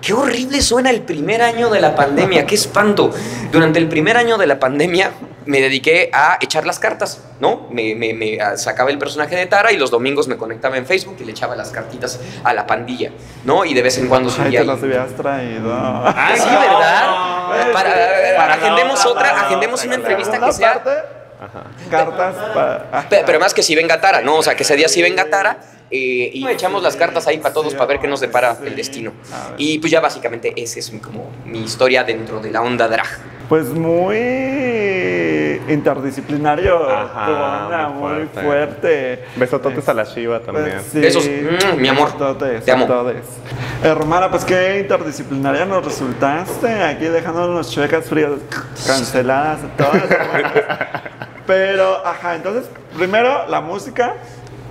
Qué 0.00 0.12
horrible 0.12 0.60
suena 0.60 0.90
el 0.90 1.02
primer 1.02 1.42
año 1.42 1.68
de 1.70 1.80
la 1.80 1.94
pandemia, 1.96 2.46
qué 2.46 2.54
espanto. 2.54 3.10
Durante 3.50 3.78
el 3.78 3.88
primer 3.88 4.16
año 4.16 4.36
de 4.38 4.46
la 4.46 4.58
pandemia 4.60 5.10
me 5.46 5.60
dediqué 5.60 6.10
a 6.12 6.38
echar 6.40 6.66
las 6.66 6.78
cartas, 6.78 7.22
¿no? 7.40 7.68
Me, 7.70 7.94
me- 7.94 8.14
me, 8.14 8.40
ah, 8.40 8.56
sacaba 8.56 8.90
el 8.90 8.98
personaje 8.98 9.36
de 9.36 9.46
Tara 9.46 9.72
y 9.72 9.76
los 9.78 9.90
domingos 9.90 10.26
me 10.28 10.36
conectaba 10.36 10.76
en 10.76 10.86
Facebook 10.86 11.16
y 11.20 11.24
le 11.24 11.32
echaba 11.32 11.54
las 11.56 11.70
cartitas 11.70 12.20
a 12.44 12.52
la 12.52 12.66
pandilla, 12.66 13.10
¿no? 13.44 13.64
Y 13.64 13.72
de 13.74 13.82
vez 13.82 13.98
en 13.98 14.08
cuando 14.08 14.28
Ay, 14.28 14.34
subía 14.36 14.50
te 14.50 14.58
ahí. 14.58 14.66
los 14.66 14.82
habías 14.82 15.08
traído. 15.16 15.72
Ah, 15.72 16.32
sí, 16.36 16.42
¿verdad? 16.44 17.72
Para, 17.72 17.90
Para 18.36 18.46
la 18.48 18.54
agendemos 18.54 19.00
otra, 19.00 19.10
otra, 19.10 19.22
para 19.22 19.32
la 19.34 19.46
agendemos 19.46 19.84
una 19.84 19.90
para 19.92 20.02
entrevista 20.02 20.38
que 20.46 20.52
sea 20.52 20.74
parte, 20.84 20.90
cartas 21.90 22.34
para... 22.54 23.08
Pe- 23.08 23.22
Pero 23.24 23.40
más 23.40 23.54
que 23.54 23.62
si 23.62 23.74
venga 23.74 24.00
Tara, 24.00 24.20
¿no? 24.22 24.36
O 24.36 24.42
sea, 24.42 24.54
que 24.56 24.62
ese 24.62 24.76
día 24.76 24.88
sí 24.88 25.00
venga 25.02 25.28
Tara 25.30 25.58
eh, 25.90 26.30
y 26.32 26.46
echamos 26.48 26.82
las 26.82 26.96
cartas 26.96 27.26
ahí 27.26 27.38
para 27.38 27.54
todos 27.54 27.74
para 27.74 27.86
ver 27.86 28.00
qué 28.00 28.08
nos 28.08 28.20
depara 28.20 28.56
el 28.64 28.74
destino. 28.76 29.12
Y 29.56 29.78
pues 29.78 29.90
ya 29.90 30.00
básicamente 30.00 30.52
esa 30.56 30.78
es 30.78 30.92
mi- 30.92 31.00
como 31.00 31.30
mi 31.44 31.60
historia 31.62 32.02
dentro 32.04 32.40
de 32.40 32.50
la 32.50 32.62
onda 32.62 32.88
drag. 32.88 33.06
Pues 33.48 33.66
muy 33.68 34.16
interdisciplinario, 35.68 36.88
Ajá, 36.90 37.26
tu 37.26 37.32
onda, 37.32 37.88
muy 37.88 38.00
muy 38.18 38.26
fuerte. 38.26 38.42
fuerte. 38.42 39.24
Besototes 39.36 39.88
a 39.88 39.94
la 39.94 40.04
Shiva 40.04 40.40
también. 40.40 40.72
Pues, 40.72 40.86
sí. 40.92 41.00
Besos, 41.00 41.28
mm, 41.28 41.80
mi 41.80 41.88
amor. 41.88 42.06
Besototes 42.12 42.64
Te 42.64 42.72
amo. 42.72 42.86
Hermana, 43.82 44.30
pues 44.30 44.44
qué 44.44 44.80
interdisciplinaria 44.80 45.64
nos 45.64 45.84
resultaste. 45.84 46.68
Aquí 46.82 47.04
dejándonos 47.04 47.56
las 47.56 47.70
chuecas 47.70 48.06
frías 48.06 48.32
canceladas 48.86 49.60
todas. 49.76 50.02
Pero, 51.46 52.04
ajá, 52.04 52.34
entonces, 52.34 52.64
primero 52.96 53.46
la 53.48 53.60
música, 53.60 54.14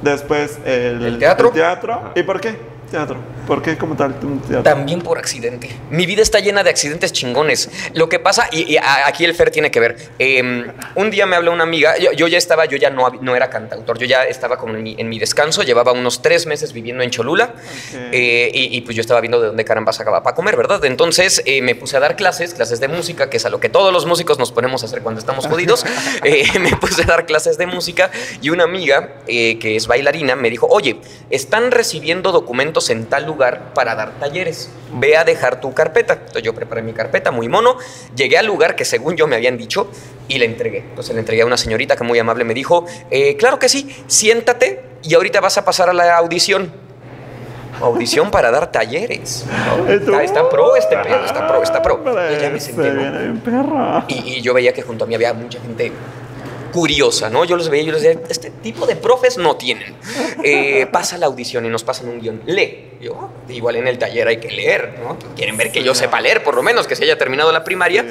después 0.06 0.60
el, 0.66 1.04
El 1.04 1.20
teatro. 1.20 1.50
el 1.50 1.54
teatro. 1.54 2.12
¿Y 2.16 2.24
por 2.24 2.40
qué? 2.40 2.58
Teatro. 2.90 3.18
¿Por 3.48 3.62
qué 3.62 3.78
como 3.78 3.96
tal 3.96 4.16
un 4.24 4.40
teatro? 4.40 4.64
También 4.64 5.02
por 5.02 5.18
accidente. 5.18 5.70
Mi 5.90 6.06
vida 6.06 6.22
está 6.22 6.40
llena 6.40 6.64
de 6.64 6.70
accidentes 6.70 7.12
chingones. 7.12 7.70
Lo 7.94 8.10
que 8.10 8.20
pasa, 8.20 8.48
y, 8.52 8.78
aquí 8.78 9.26
el 9.26 9.34
Fer 9.34 9.52
tiene 9.52 9.72
que 9.72 9.80
ver. 9.80 9.98
eh, 10.20 10.66
un 10.96 11.12
día 11.12 11.26
me 11.26 11.36
habló 11.36 11.52
una 11.52 11.64
amiga, 11.64 11.98
yo, 11.98 12.12
yo 12.12 12.28
ya 12.28 12.38
estaba, 12.38 12.66
yo 12.66 12.78
ya 12.78 12.90
no, 12.90 13.36
era 13.36 13.50
cantautor, 13.50 13.98
yo 13.98 14.06
ya 14.06 14.24
estaba 14.24 14.58
como 14.58 14.76
en 14.76 14.84
mi, 14.84 14.96
en 14.98 15.10
mi 15.10 15.20
descanso, 15.20 15.64
llevaba 15.64 15.92
unos 15.92 16.22
tres 16.22 16.46
meses 16.46 16.74
viviendo 16.74 17.04
en 17.04 17.10
Cholula. 17.10 17.54
eh, 18.12 18.52
y, 18.54 18.78
y, 18.78 18.82
pues 18.82 18.96
yo 18.96 19.02
estaba 19.02 19.20
viendo 19.22 19.40
de 19.42 19.48
dónde 19.48 19.66
caramba 19.66 19.94
sacaba 19.94 20.24
para 20.24 20.36
comer, 20.36 20.56
¿verdad? 20.56 20.84
Entonces 20.86 21.42
eh, 21.46 21.62
me 21.62 21.76
puse 21.76 21.98
a 21.98 22.00
dar 22.00 22.16
clases, 22.16 22.54
clases 22.54 22.80
de 22.80 22.88
música, 22.88 23.30
que 23.30 23.38
es 23.38 23.46
a 23.46 23.50
lo 23.50 23.60
que 23.60 23.70
todos 23.70 23.92
los 23.92 24.06
músicos 24.06 24.38
nos 24.40 24.52
ponemos 24.52 24.84
a 24.84 24.86
hacer 24.86 25.02
cuando 25.02 25.20
estamos 25.20 25.48
jodidos. 25.48 25.86
Eh, 26.24 26.60
me 26.60 26.76
puse 26.78 27.04
a 27.04 27.06
dar 27.06 27.26
clases 27.26 27.58
de 27.58 27.68
música 27.68 28.10
y 28.42 28.50
una 28.50 28.64
amiga 28.64 29.10
que 29.28 29.76
es 29.76 29.86
bailarina 29.86 30.36
me 30.36 30.50
dijo, 30.50 30.68
oye, 30.68 30.98
están 31.30 31.72
recibiendo 31.72 32.32
documentos 32.32 32.75
en 32.90 33.06
tal 33.06 33.26
lugar 33.26 33.74
para 33.74 33.96
dar 33.96 34.12
talleres. 34.20 34.70
Ve 34.94 35.18
a 35.18 35.24
dejar 35.24 35.60
tu 35.62 35.74
carpeta. 35.74 36.14
Entonces 36.14 36.44
yo 36.44 36.54
preparé 36.54 36.82
mi 36.82 36.94
carpeta, 36.94 37.32
muy 37.32 37.48
mono. 37.48 37.78
Llegué 38.16 38.38
al 38.38 38.46
lugar 38.46 38.76
que 38.76 38.86
según 38.86 39.16
yo 39.16 39.28
me 39.28 39.36
habían 39.36 39.58
dicho 39.58 39.90
y 40.28 40.38
le 40.38 40.46
entregué. 40.46 40.80
Entonces 40.80 41.14
le 41.14 41.20
entregué 41.22 41.42
a 41.42 41.46
una 41.46 41.58
señorita 41.58 41.96
que 41.96 42.04
muy 42.04 42.20
amable 42.20 42.44
me 42.44 42.54
dijo, 42.54 42.86
"Eh, 43.10 43.36
claro 43.38 43.60
que 43.60 43.70
sí, 43.70 43.96
siéntate 44.08 44.84
y 45.04 45.14
ahorita 45.16 45.40
vas 45.42 45.58
a 45.58 45.66
pasar 45.66 45.90
a 45.90 45.94
la 45.94 46.16
audición. 46.18 46.72
Audición 47.82 48.32
para 48.32 48.52
dar 48.52 48.72
talleres. 48.72 49.46
Está, 49.90 50.24
está 50.24 50.50
pro 50.50 50.76
este 50.78 50.96
pedo, 50.98 51.26
está 51.26 51.48
pro, 51.48 51.62
está 51.62 51.82
pro. 51.82 52.02
Y, 54.08 54.36
y 54.38 54.42
yo 54.42 54.54
veía 54.54 54.72
que 54.74 54.82
junto 54.82 55.04
a 55.04 55.08
mí 55.08 55.14
había 55.16 55.34
mucha 55.34 55.60
gente 55.60 55.92
curiosa, 56.76 57.30
¿no? 57.30 57.46
Yo 57.46 57.56
los 57.56 57.70
veía 57.70 57.84
y 57.84 57.86
yo 57.86 57.94
les 57.94 58.02
decía, 58.02 58.22
este 58.28 58.50
tipo 58.50 58.86
de 58.86 58.98
profes 58.98 59.38
no 59.38 59.56
tienen. 59.56 59.96
Eh, 60.44 60.86
pasa 60.92 61.18
la 61.18 61.28
audición 61.28 61.66
y 61.66 61.70
nos 61.70 61.86
pasan 61.86 62.10
un 62.10 62.20
guion. 62.20 62.42
Lee. 62.46 62.98
Yo, 63.00 63.18
"Ah, 63.22 63.30
igual 63.52 63.78
en 63.78 63.88
el 63.88 63.98
taller 63.98 64.28
hay 64.28 64.38
que 64.38 64.52
leer, 64.52 65.00
¿no? 65.02 65.18
Quieren 65.38 65.56
ver 65.56 65.72
que 65.72 65.84
yo 65.84 65.96
sepa 65.96 66.20
leer, 66.20 66.44
por 66.44 66.54
lo 66.54 66.64
menos, 66.64 66.86
que 66.86 66.98
se 66.98 67.06
haya 67.06 67.18
terminado 67.18 67.50
la 67.54 67.64
primaria. 67.64 68.06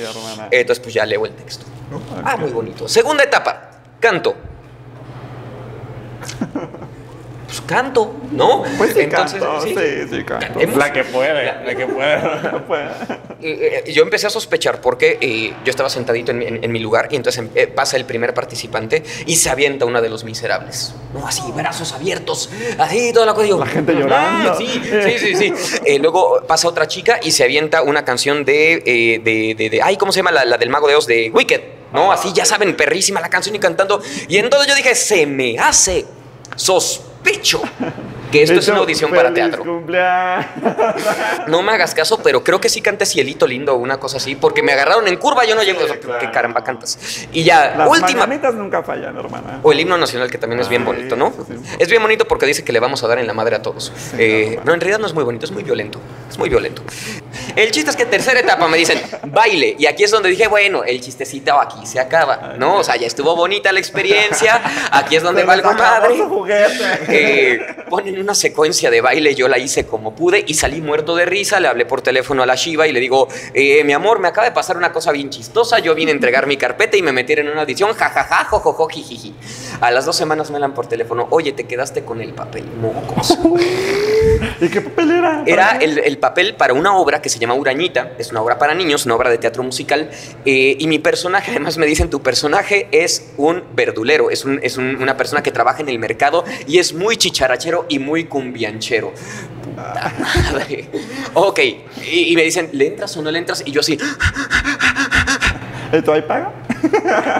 Entonces, 0.51 0.83
pues 0.83 0.95
ya 0.95 1.05
leo 1.05 1.27
el 1.27 1.33
texto. 1.33 1.67
¿no? 1.91 2.01
Ah, 2.25 2.39
muy 2.39 2.51
bonito. 2.51 2.89
Segunda 2.89 3.23
etapa, 3.25 3.71
canto. 4.01 4.35
pues 7.55 7.67
canto, 7.67 8.15
¿no? 8.33 8.63
Pues 8.79 8.95
sí, 8.95 9.07
canto, 9.07 9.61
sí, 9.63 9.75
sí, 10.11 10.25
canto. 10.25 10.47
Cantemos. 10.47 10.77
La 10.77 10.93
que 10.93 11.05
puede, 11.05 11.45
la 11.67 11.75
que 11.75 11.87
puede. 11.87 12.15
Eh, 13.43 13.83
eh, 13.87 13.93
yo 13.93 14.03
empecé 14.03 14.27
a 14.27 14.31
sospechar 14.31 14.81
porque 14.81 15.19
eh, 15.21 15.53
yo 15.65 15.71
estaba 15.71 15.89
sentadito 15.91 16.31
en, 16.33 16.39
mi- 16.39 16.47
en- 16.47 16.65
en 16.65 16.73
mi 16.73 16.79
lugar 16.79 17.09
y 17.11 17.17
entonces 17.17 17.45
eh, 17.55 17.67
pasa 17.67 17.97
el 17.97 18.05
primer 18.07 18.35
participante 18.35 19.03
y 19.27 19.37
se 19.37 19.51
avienta 19.51 19.85
una 19.85 20.01
de 20.01 20.09
los 20.09 20.25
miserables. 20.25 20.95
No, 21.13 21.27
así, 21.27 21.43
brazos 21.55 21.93
abiertos, 21.93 22.51
así, 22.79 23.13
toda 23.13 23.27
la 23.27 23.35
cosa. 23.35 23.47
yo, 23.47 23.59
La 23.59 23.67
gente 23.67 23.93
"Ah, 23.93 24.01
llorando". 24.01 24.57
Sí, 24.59 24.67
sí, 24.85 25.19
sí. 25.19 25.35
sí. 25.37 25.53
Eh, 25.85 25.99
luego 25.99 26.43
pasa 26.47 26.67
otra 26.69 26.89
chica 26.89 27.21
y 27.23 27.31
se 27.33 27.45
avienta 27.45 27.83
una 27.83 28.05
canción 28.05 28.45
de, 28.45 28.83
eh, 28.87 29.21
de, 29.23 29.55
de- 29.57 29.71
de- 29.71 29.83
ay, 29.83 29.97
¿cómo 29.97 30.13
se 30.13 30.19
llama? 30.21 30.33
La, 30.33 30.45
la 30.45 30.57
del 30.59 30.71
Mago 30.71 30.89
de 30.89 30.97
Oz, 30.97 31.07
de 31.07 31.31
Wicked. 31.31 31.61
No, 31.93 32.11
así, 32.11 32.33
ya 32.33 32.45
saben, 32.45 32.77
perrísima 32.77 33.21
la 33.21 33.29
canción 33.31 33.55
y 33.55 33.59
cantando. 33.61 34.03
Y 34.29 34.39
entonces 34.39 34.69
yo 34.69 34.75
dije, 34.75 34.95
se 34.97 35.27
me 35.27 35.59
hace 35.59 36.05
sospecho 37.25 37.63
que 38.35 38.43
esto 38.43 38.59
es 38.59 38.69
una 38.69 38.79
audición 38.79 39.11
para 39.13 39.33
teatro. 39.33 39.63
cumpleaños. 39.65 40.47
No 41.47 41.63
me 41.63 41.73
hagas 41.73 41.95
caso, 41.95 42.21
pero 42.23 42.43
creo 42.43 42.61
que 42.61 42.69
sí 42.69 42.81
canté 42.81 43.07
Cielito 43.07 43.47
Lindo 43.47 43.75
o 43.75 43.77
una 43.79 43.99
cosa 43.99 44.17
así, 44.17 44.35
porque 44.35 44.63
me 44.63 44.73
agarraron 44.73 45.07
en 45.09 45.17
curva, 45.17 45.45
yo 45.45 45.55
no 45.55 45.63
llego. 45.63 45.81
claro. 45.87 46.19
¿Qué 46.19 46.31
caramba 46.31 46.63
cantas? 46.65 46.99
Y 47.33 47.45
ya, 47.45 47.75
Las 47.77 47.89
última. 47.89 48.21
mañanitas 48.27 48.55
nunca 48.55 48.83
fallan, 48.83 49.17
hermana. 49.17 49.61
O 49.63 49.73
el 49.73 49.81
himno 49.81 49.97
nacional, 49.99 50.31
que 50.31 50.39
también 50.39 50.61
es 50.61 50.69
bien 50.69 50.83
Ay, 50.83 50.87
bonito, 50.87 51.17
¿no? 51.17 51.33
sí. 51.47 51.55
Es 51.79 51.89
bien 51.89 52.03
bonito 52.03 52.27
porque 52.27 52.47
dice 52.47 52.65
que 52.65 52.73
le 52.73 52.81
vamos 52.81 53.03
a 53.05 53.09
dar 53.09 53.19
en 53.19 53.27
la 53.27 53.35
madre 53.35 53.57
a 53.57 53.63
todos. 53.63 53.93
Eh, 54.19 54.59
no, 54.65 54.75
en 54.75 54.81
realidad 54.81 54.99
no 54.99 55.07
es 55.07 55.15
muy 55.15 55.25
bonito, 55.25 55.45
es 55.45 55.53
muy 55.53 55.63
violento. 55.63 56.01
Es 56.31 56.39
muy 56.39 56.49
violento. 56.49 56.83
El 57.57 57.71
chiste 57.71 57.91
es 57.91 57.97
que 57.97 58.07
tercera 58.07 58.41
etapa 58.41 58.67
me 58.69 58.77
dicen, 58.77 59.01
baile. 59.29 59.77
Y 59.79 59.87
aquí 59.87 60.03
es 60.05 60.11
donde 60.11 60.29
dije, 60.29 60.49
bueno, 60.49 60.83
el 60.85 61.01
chistecito 61.01 61.61
aquí 61.61 61.87
se 61.87 62.01
acaba, 62.01 62.55
¿no? 62.59 62.79
O 62.79 62.85
sea, 62.85 62.97
ya 62.97 63.07
estuvo 63.07 63.37
bonita 63.37 63.71
la 63.73 63.79
experiencia. 63.79 64.61
Aquí 64.91 65.17
es 65.17 65.23
donde 65.23 65.43
Se 65.43 65.47
va 65.47 65.55
el 65.55 65.61
les 65.61 65.67
acabó 65.67 65.85
compadre. 66.07 66.17
su 66.17 66.29
juguete. 66.29 66.85
Eh, 67.09 67.67
ponen 67.89 68.19
una 68.25 68.35
secuencia 68.35 68.91
de 68.91 69.01
baile, 69.01 69.35
yo 69.35 69.47
la 69.49 69.59
hice 69.59 69.87
como 69.87 70.15
pude 70.15 70.45
y 70.47 70.55
salí 70.55 70.81
muerto 70.81 71.15
de 71.15 71.25
risa, 71.27 71.61
le 71.61 71.69
hablé 71.69 71.87
por 71.87 72.01
teléfono 72.03 72.43
a 72.43 72.47
la 72.47 72.55
Shiva 72.57 72.87
y 72.89 72.93
le 72.93 73.01
digo, 73.01 73.29
eh, 73.55 73.85
mi 73.85 73.93
amor, 73.93 74.19
me 74.19 74.29
acaba 74.29 74.47
de 74.49 74.53
pasar 74.55 74.77
una 74.77 74.93
cosa 74.93 75.13
bien 75.13 75.31
chistosa, 75.31 75.79
yo 75.79 75.95
vine 75.95 76.11
a 76.11 76.15
entregar 76.15 76.47
mi 76.47 76.57
carpeta 76.57 76.97
y 76.97 77.03
me 77.03 77.13
metieron 77.13 77.47
en 77.47 77.53
una 77.53 77.61
audición, 77.63 77.93
jajaja, 77.95 78.45
jojojo, 78.47 78.89
jijiji. 78.89 79.35
A 79.81 79.91
las 79.91 80.05
dos 80.07 80.17
semanas 80.17 80.51
me 80.51 80.57
hablan 80.57 80.75
por 80.75 80.87
teléfono, 80.87 81.27
oye, 81.31 81.53
te 81.53 81.65
quedaste 81.65 82.05
con 82.05 82.21
el 82.21 82.33
papel, 82.33 82.65
mocos. 82.81 83.39
¿Y 84.61 84.69
qué 84.69 84.81
papel 84.81 85.11
era? 85.11 85.43
Era 85.47 85.71
el, 85.81 85.99
el 85.99 86.19
papel 86.19 86.55
para 86.55 86.73
una 86.75 86.97
obra 86.97 87.21
que 87.21 87.29
se 87.29 87.39
llama 87.39 87.55
Urañita, 87.55 88.13
es 88.19 88.31
una 88.31 88.41
obra 88.43 88.59
para 88.59 88.75
niños, 88.75 89.05
una 89.07 89.15
obra 89.17 89.31
de 89.31 89.39
teatro 89.39 89.63
musical, 89.63 90.11
eh, 90.45 90.77
y 90.79 90.87
mi 90.87 90.99
personaje, 90.99 91.51
además 91.51 91.77
me 91.79 91.87
dicen, 91.87 92.09
tu 92.11 92.23
personaje 92.23 92.89
es 92.93 93.33
un 93.37 93.63
verdulero, 93.75 94.31
es, 94.31 94.45
un- 94.45 94.61
es 94.63 94.77
un- 94.77 94.97
una 95.03 95.17
persona 95.17 95.43
que 95.43 95.51
trabaja 95.51 95.83
en 95.83 95.89
el 95.89 95.99
mercado 95.99 96.45
y 96.67 96.79
es 96.79 96.93
muy 96.95 97.17
chicharachero 97.17 97.87
y 97.89 97.99
muy 98.05 98.25
cumbianchero. 98.25 99.13
Puta 99.65 100.13
madre. 100.19 100.89
Ok, 101.35 101.59
y, 101.61 102.33
y 102.33 102.37
me 102.37 102.43
dicen, 102.43 102.69
¿le 102.73 102.87
entras 102.89 103.17
o 103.17 103.23
no 103.23 103.31
le 103.31 103.39
entras? 103.39 103.63
Y 103.67 103.73
yo 103.73 103.81
así, 103.81 103.99
¿Y 105.93 106.03
tú 106.03 106.13
ahí 106.13 106.23
paga? 106.23 106.53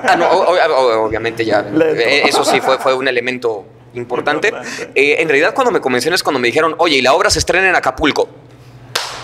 Ah, 0.05 0.15
no, 0.17 0.29
o- 0.29 0.53
o- 0.55 0.55
o- 0.55 1.07
obviamente 1.07 1.45
ya. 1.45 1.63
Lento. 1.63 1.85
eh, 1.85 2.23
Eso 2.29 2.45
sí 2.45 2.61
fue, 2.61 2.79
fue 2.79 2.95
un 2.95 3.09
elemento 3.09 3.65
importante. 3.95 4.49
Importante. 4.49 4.91
Eh, 4.95 5.17
en 5.21 5.29
realidad, 5.29 5.55
cuando 5.55 5.71
me 5.73 5.81
convenció 5.81 6.13
es 6.15 6.23
cuando 6.23 6.39
me 6.39 6.47
dijeron, 6.49 6.75
oye, 6.79 6.97
y 6.99 7.03
la 7.03 7.15
obra 7.15 7.31
se 7.31 7.39
estrena 7.41 7.69
en 7.69 7.75
Acapulco. 7.77 8.29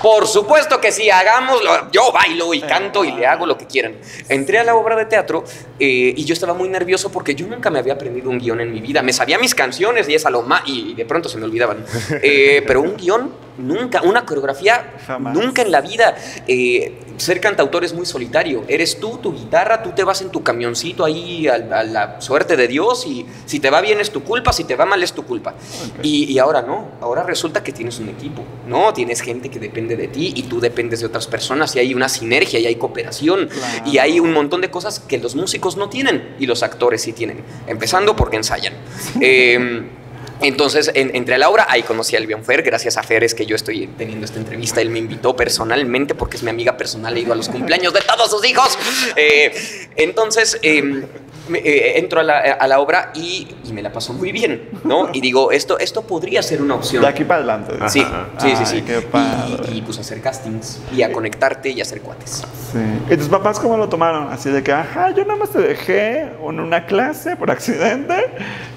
Por 0.02 0.26
supuesto 0.26 0.80
que 0.80 0.92
sí, 0.92 1.11
hagámoslo. 1.11 1.90
Yo 1.92 2.11
bailo 2.12 2.54
y 2.54 2.61
canto 2.61 3.04
y 3.04 3.12
le 3.12 3.26
hago 3.26 3.47
lo 3.47 3.59
que 3.59 3.66
quieran. 3.66 3.97
Entré 4.28 4.59
a 4.59 4.64
la 4.64 4.75
obra 4.75 4.97
de 4.97 5.04
teatro 5.04 5.45
eh, 5.78 6.14
y 6.16 6.25
yo 6.25 6.33
estaba 6.33 6.54
muy 6.54 6.69
nervioso 6.69 7.12
porque 7.12 7.35
yo 7.35 7.47
nunca 7.47 7.71
me 7.71 7.78
había 7.78 7.95
aprendido 7.95 8.30
un 8.30 8.38
guion 8.38 8.61
en 8.61 8.73
mi 8.73 8.80
vida. 8.80 9.02
Me 9.02 9.12
sabía 9.12 9.38
mis 9.38 9.54
canciones 9.54 10.09
y 10.09 10.14
esa 10.14 10.30
lo 10.30 10.42
más 10.42 10.62
y 10.66 10.95
de 10.95 11.04
pronto 11.04 11.28
se 11.28 11.38
me 11.38 11.45
olvidaban. 11.45 11.85
Eh, 12.23 12.62
pero 12.66 12.83
un 12.83 12.97
guion 12.97 13.33
nunca, 13.57 14.02
una 14.02 14.26
coreografía 14.26 14.92
Jamás. 15.07 15.35
nunca 15.35 15.62
en 15.62 15.71
la 15.71 15.80
vida. 15.80 16.16
Eh, 16.47 16.99
ser 17.21 17.41
cantautor 17.41 17.85
es 17.85 17.93
muy 17.93 18.07
solitario. 18.07 18.65
Eres 18.69 18.99
tú, 18.99 19.19
tu 19.19 19.33
guitarra, 19.33 19.83
tú 19.83 19.91
te 19.93 20.05
vas 20.05 20.21
en 20.23 20.31
tu 20.31 20.43
camioncito 20.43 21.05
ahí 21.05 21.47
a, 21.49 21.55
a 21.55 21.85
la 21.85 22.21
suerte 22.21 22.57
de 22.57 22.67
Dios 22.69 23.07
y 23.07 23.27
si 23.47 23.61
te 23.61 23.71
va 23.71 23.81
bien 23.81 24.00
es 24.00 24.11
tu 24.11 24.23
culpa, 24.25 24.53
si 24.53 24.65
te 24.65 24.77
va 24.77 24.87
mal 24.87 25.03
es 25.03 25.12
tu 25.12 25.25
culpa. 25.25 25.55
Y, 26.03 26.25
y 26.33 26.39
ahora 26.39 26.62
no, 26.62 26.89
ahora 27.00 27.23
resulta 27.23 27.62
que 27.62 27.73
tienes 27.73 27.99
un 27.99 28.09
equipo, 28.09 28.43
¿no? 28.67 28.93
Tienes 28.93 29.21
gente 29.21 29.49
que 29.50 29.59
depende 29.59 29.97
de 29.97 30.09
ti 30.09 30.33
y 30.35 30.45
tú 30.45 30.61
dependes 30.61 31.00
de 31.00 31.07
otras 31.07 31.27
personas 31.27 31.75
y 31.77 31.79
hay 31.79 31.95
una 31.95 32.09
sinergia 32.09 32.59
y 32.59 32.67
hay 32.67 32.77
cooperación 32.77 33.49
Claro. 33.49 33.91
y 33.91 33.99
hay 33.99 34.19
un 34.21 34.33
montón 34.33 34.61
de 34.61 34.71
cosas 34.71 35.00
que 35.00 35.19
los 35.19 35.35
músicos 35.35 35.77
no 35.77 35.89
tienen 35.89 36.35
y 36.39 36.47
los 36.47 36.62
actores 36.62 37.03
sí 37.03 37.12
tienen, 37.12 37.43
empezando 37.67 38.17
porque 38.17 38.37
ensayan. 38.37 38.73
Eh, 39.21 39.83
entonces 40.42 40.90
en- 40.94 41.14
entré 41.14 41.35
a 41.35 41.38
la 41.38 41.49
obra, 41.50 41.66
ahí 41.68 41.82
conocí 41.82 42.16
a 42.16 42.18
Elvion 42.18 42.44
Fer, 42.44 42.62
gracias 42.62 42.97
a 42.97 43.02
Fer 43.02 43.25
es 43.25 43.35
que 43.35 43.47
yo 43.47 43.56
estoy 43.56 43.87
teniendo 43.99 44.25
esta 44.25 44.38
entrevista, 44.38 44.80
él 44.80 44.90
me 44.90 44.99
invitó 44.99 45.37
personalmente 45.37 46.14
porque 46.14 46.37
es 46.37 46.42
mi 46.42 46.50
amiga 46.50 46.76
personal, 46.76 47.16
he 47.16 47.20
ido 47.20 47.32
a 47.32 47.37
los 47.37 47.49
cumpleaños 47.49 47.92
de 47.92 48.00
todos 48.02 48.30
sus 48.30 48.44
hijos. 48.47 48.78
Eh, 49.16 49.52
entonces 49.97 50.59
eh, 50.62 51.04
me- 51.50 51.59
eh, 51.59 51.99
entro 51.99 52.21
a 52.21 52.23
la, 52.23 52.38
a 52.38 52.66
la 52.69 52.80
obra 52.80 53.11
y, 53.14 53.47
y 53.64 53.73
me 53.73 53.83
la 53.83 53.92
paso 53.92 54.12
muy 54.12 54.33
bien, 54.33 54.69
¿no? 54.85 55.11
Y 55.12 55.21
digo, 55.21 55.52
esto, 55.52 55.78
esto 55.78 56.02
podría 56.02 56.42
ser 56.42 56.62
una 56.62 56.76
opción. 56.76 57.02
De 57.02 57.09
aquí 57.09 57.25
para 57.25 57.38
adelante. 57.38 57.75
Sí, 57.88 58.00
sí, 58.38 58.49
sí, 58.50 58.54
Ay, 58.59 58.66
sí. 58.66 58.83
qué 58.83 59.00
padre. 59.02 59.73
Y, 59.73 59.78
y, 59.78 59.83
pues 59.83 59.99
hacer 59.99 60.21
castings 60.21 60.80
y 60.97 61.02
a 61.02 61.12
conectarte 61.12 61.71
y 61.71 61.80
a 61.80 61.83
hacer 61.83 62.00
cuates. 62.00 62.42
Sí. 62.73 62.78
¿Y 63.12 63.16
tus 63.16 63.28
papás 63.28 63.59
cómo 63.59 63.76
lo 63.76 63.88
tomaron? 63.88 64.28
Así 64.33 64.49
de 64.50 64.62
que, 64.62 64.73
ajá, 64.73 65.11
yo 65.11 65.25
nada 65.25 65.37
más 65.38 65.50
te 65.50 65.59
dejé 65.61 66.21
en 66.23 66.61
una 66.61 66.87
clase 66.87 67.37
por 67.37 67.50
accidente 67.50 68.14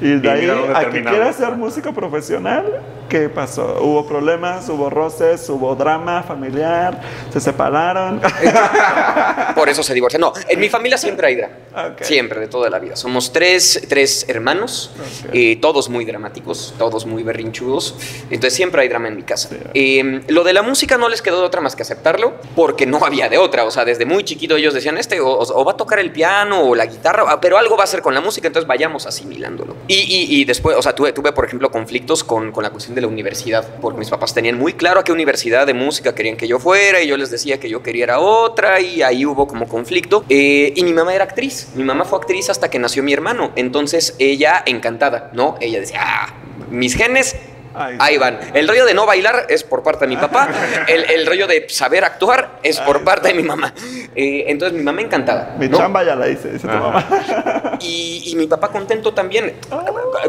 y 0.01 0.09
de 0.19 0.27
Y 0.27 0.29
ahí 0.29 0.49
a 0.75 0.89
que 0.89 1.03
quieras 1.03 1.35
ser 1.35 1.51
músico 1.53 1.93
profesional, 1.93 2.65
¿qué 3.13 3.29
pasó? 3.29 3.77
¿Hubo 3.79 4.07
problemas? 4.07 4.67
¿Hubo 4.69 4.89
roces? 4.89 5.47
¿Hubo 5.47 5.75
drama 5.75 6.23
familiar? 6.23 6.99
¿Se 7.31 7.39
separaron? 7.39 8.19
Por 9.55 9.69
eso 9.69 9.83
se 9.83 9.93
divorcian. 9.93 10.19
No, 10.21 10.33
en 10.49 10.59
mi 10.59 10.67
familia 10.67 10.97
siempre 10.97 11.27
hay 11.27 11.35
drama. 11.35 11.53
Siempre, 12.01 12.39
de 12.39 12.47
toda 12.47 12.71
la 12.71 12.79
vida. 12.79 12.95
Somos 12.95 13.31
tres, 13.31 13.85
tres 13.87 14.25
hermanos, 14.27 14.91
Ok. 15.25 15.29
eh, 15.33 15.57
todos 15.61 15.89
muy 15.89 16.05
dramáticos, 16.05 16.73
todos 16.79 17.05
muy 17.05 17.21
berrinchudos. 17.21 17.95
Entonces 18.31 18.55
siempre 18.55 18.81
hay 18.81 18.87
drama 18.89 19.09
en 19.09 19.15
mi 19.15 19.21
casa. 19.23 19.49
Eh, 19.75 20.21
lo 20.29 20.43
de 20.43 20.53
la 20.53 20.63
música 20.63 20.97
no 20.97 21.07
les 21.07 21.21
quedó 21.21 21.39
de 21.41 21.45
otra 21.45 21.61
más 21.61 21.75
que 21.75 21.83
aceptarlo, 21.83 22.33
porque 22.55 22.87
no 22.87 23.05
había 23.05 23.29
de 23.29 23.37
otra. 23.37 23.63
O 23.65 23.69
sea, 23.71 23.85
desde 23.85 24.05
muy 24.05 24.23
chiquito 24.23 24.55
ellos 24.55 24.73
decían, 24.73 24.97
este 24.97 25.19
o, 25.21 25.27
o 25.37 25.65
va 25.65 25.73
a 25.73 25.77
tocar 25.77 25.99
el 25.99 26.11
piano 26.11 26.61
o 26.63 26.73
la 26.73 26.87
guitarra, 26.87 27.25
ah, 27.27 27.39
pero 27.39 27.59
algo 27.59 27.75
va 27.77 27.83
a 27.83 27.85
hacer 27.85 28.01
con 28.01 28.15
la 28.15 28.21
música, 28.21 28.47
entonces 28.47 28.67
vayamos 28.67 29.05
asimilándolo. 29.05 29.75
Y, 29.87 29.97
y- 29.99 30.23
y 30.41 30.45
después, 30.45 30.75
o 30.75 30.81
sea, 30.81 30.93
tuve, 30.95 31.13
tuve, 31.13 31.31
por 31.31 31.45
ejemplo, 31.45 31.69
conflictos 31.69 32.23
con, 32.23 32.51
con 32.51 32.63
la 32.63 32.71
cuestión 32.71 32.95
de 32.95 33.01
la 33.03 33.07
universidad, 33.07 33.65
porque 33.79 33.99
mis 33.99 34.09
papás 34.09 34.33
tenían 34.33 34.57
muy 34.57 34.73
claro 34.73 34.99
a 34.99 35.03
qué 35.03 35.11
universidad 35.11 35.67
de 35.67 35.73
música 35.73 36.15
querían 36.15 36.35
que 36.35 36.47
yo 36.47 36.59
fuera, 36.59 37.01
y 37.01 37.07
yo 37.07 37.15
les 37.17 37.29
decía 37.29 37.59
que 37.59 37.69
yo 37.69 37.83
quería 37.83 38.19
otra, 38.19 38.81
y 38.81 39.01
ahí 39.01 39.25
hubo 39.25 39.47
como 39.47 39.67
conflicto. 39.67 40.25
Eh, 40.29 40.73
y 40.75 40.83
mi 40.83 40.93
mamá 40.93 41.13
era 41.13 41.23
actriz, 41.23 41.69
mi 41.75 41.83
mamá 41.83 42.05
fue 42.05 42.19
actriz 42.19 42.49
hasta 42.49 42.69
que 42.69 42.79
nació 42.79 43.03
mi 43.03 43.13
hermano, 43.13 43.51
entonces 43.55 44.15
ella 44.19 44.63
encantada, 44.65 45.29
¿no? 45.33 45.55
Ella 45.61 45.79
decía, 45.79 45.99
ah, 46.03 46.33
mis 46.69 46.95
genes 46.95 47.35
Ahí 47.75 48.17
van. 48.17 48.39
El 48.53 48.67
rollo 48.67 48.85
de 48.85 48.93
no 48.93 49.05
bailar 49.05 49.47
es 49.49 49.63
por 49.63 49.83
parte 49.83 50.05
de 50.05 50.09
mi 50.09 50.17
papá. 50.17 50.49
El, 50.87 51.09
el 51.09 51.25
rollo 51.25 51.47
de 51.47 51.67
saber 51.69 52.03
actuar 52.03 52.59
es 52.63 52.79
por 52.79 52.97
Ahí 52.97 53.03
parte 53.03 53.29
de 53.29 53.33
mi 53.33 53.43
mamá. 53.43 53.73
Eh, 54.15 54.45
entonces 54.47 54.77
mi 54.77 54.83
mamá 54.83 55.01
encantada. 55.01 55.55
Mi 55.57 55.67
¿no? 55.67 55.77
chamba 55.77 56.03
ya 56.03 56.15
la 56.15 56.27
hice, 56.29 56.51
dice 56.51 56.67
tu 56.67 56.73
mamá. 56.73 57.77
Y, 57.79 58.23
y 58.27 58.35
mi 58.35 58.47
papá 58.47 58.69
contento 58.69 59.13
también. 59.13 59.55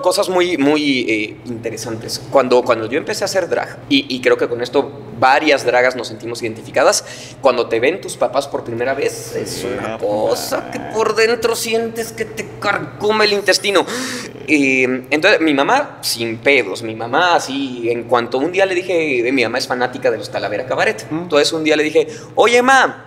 Cosas 0.03 0.29
muy, 0.29 0.57
muy 0.57 1.01
eh, 1.09 1.37
interesantes. 1.45 2.21
Cuando, 2.31 2.63
cuando 2.63 2.87
yo 2.87 2.99
empecé 2.99 3.25
a 3.25 3.27
hacer 3.27 3.49
drag, 3.49 3.79
y, 3.89 4.07
y 4.15 4.21
creo 4.21 4.37
que 4.37 4.49
con 4.49 4.63
esto 4.63 5.01
varias 5.19 5.65
dragas 5.65 5.95
nos 5.97 6.09
sentimos 6.09 6.43
identificadas, 6.43 7.05
cuando 7.41 7.69
te 7.69 7.79
ven 7.81 8.01
tus 8.01 8.17
papás 8.17 8.49
por 8.49 8.65
primera 8.65 8.95
vez, 8.95 9.35
es 9.37 9.65
una 9.65 9.99
cosa 9.99 10.71
que 10.71 10.81
por 10.81 11.15
dentro 11.15 11.55
sientes 11.55 12.13
que 12.13 12.25
te 12.25 12.47
carcome 12.61 13.25
el 13.27 13.35
intestino. 13.35 13.87
Eh, 14.47 15.07
entonces, 15.11 15.41
mi 15.41 15.55
mamá, 15.55 15.99
sin 16.03 16.39
pedos, 16.39 16.83
mi 16.83 16.95
mamá 16.95 17.34
así, 17.35 17.91
en 17.91 18.05
cuanto 18.05 18.39
un 18.39 18.53
día 18.53 18.67
le 18.67 18.75
dije, 18.75 19.31
mi 19.33 19.43
mamá 19.43 19.59
es 19.59 19.67
fanática 19.67 20.11
de 20.11 20.19
los 20.19 20.31
Talavera 20.31 20.67
Cabaret, 20.67 21.07
entonces 21.11 21.53
un 21.53 21.65
día 21.65 21.77
le 21.77 21.83
dije, 21.83 22.07
oye, 22.35 22.63
ma, 22.63 23.07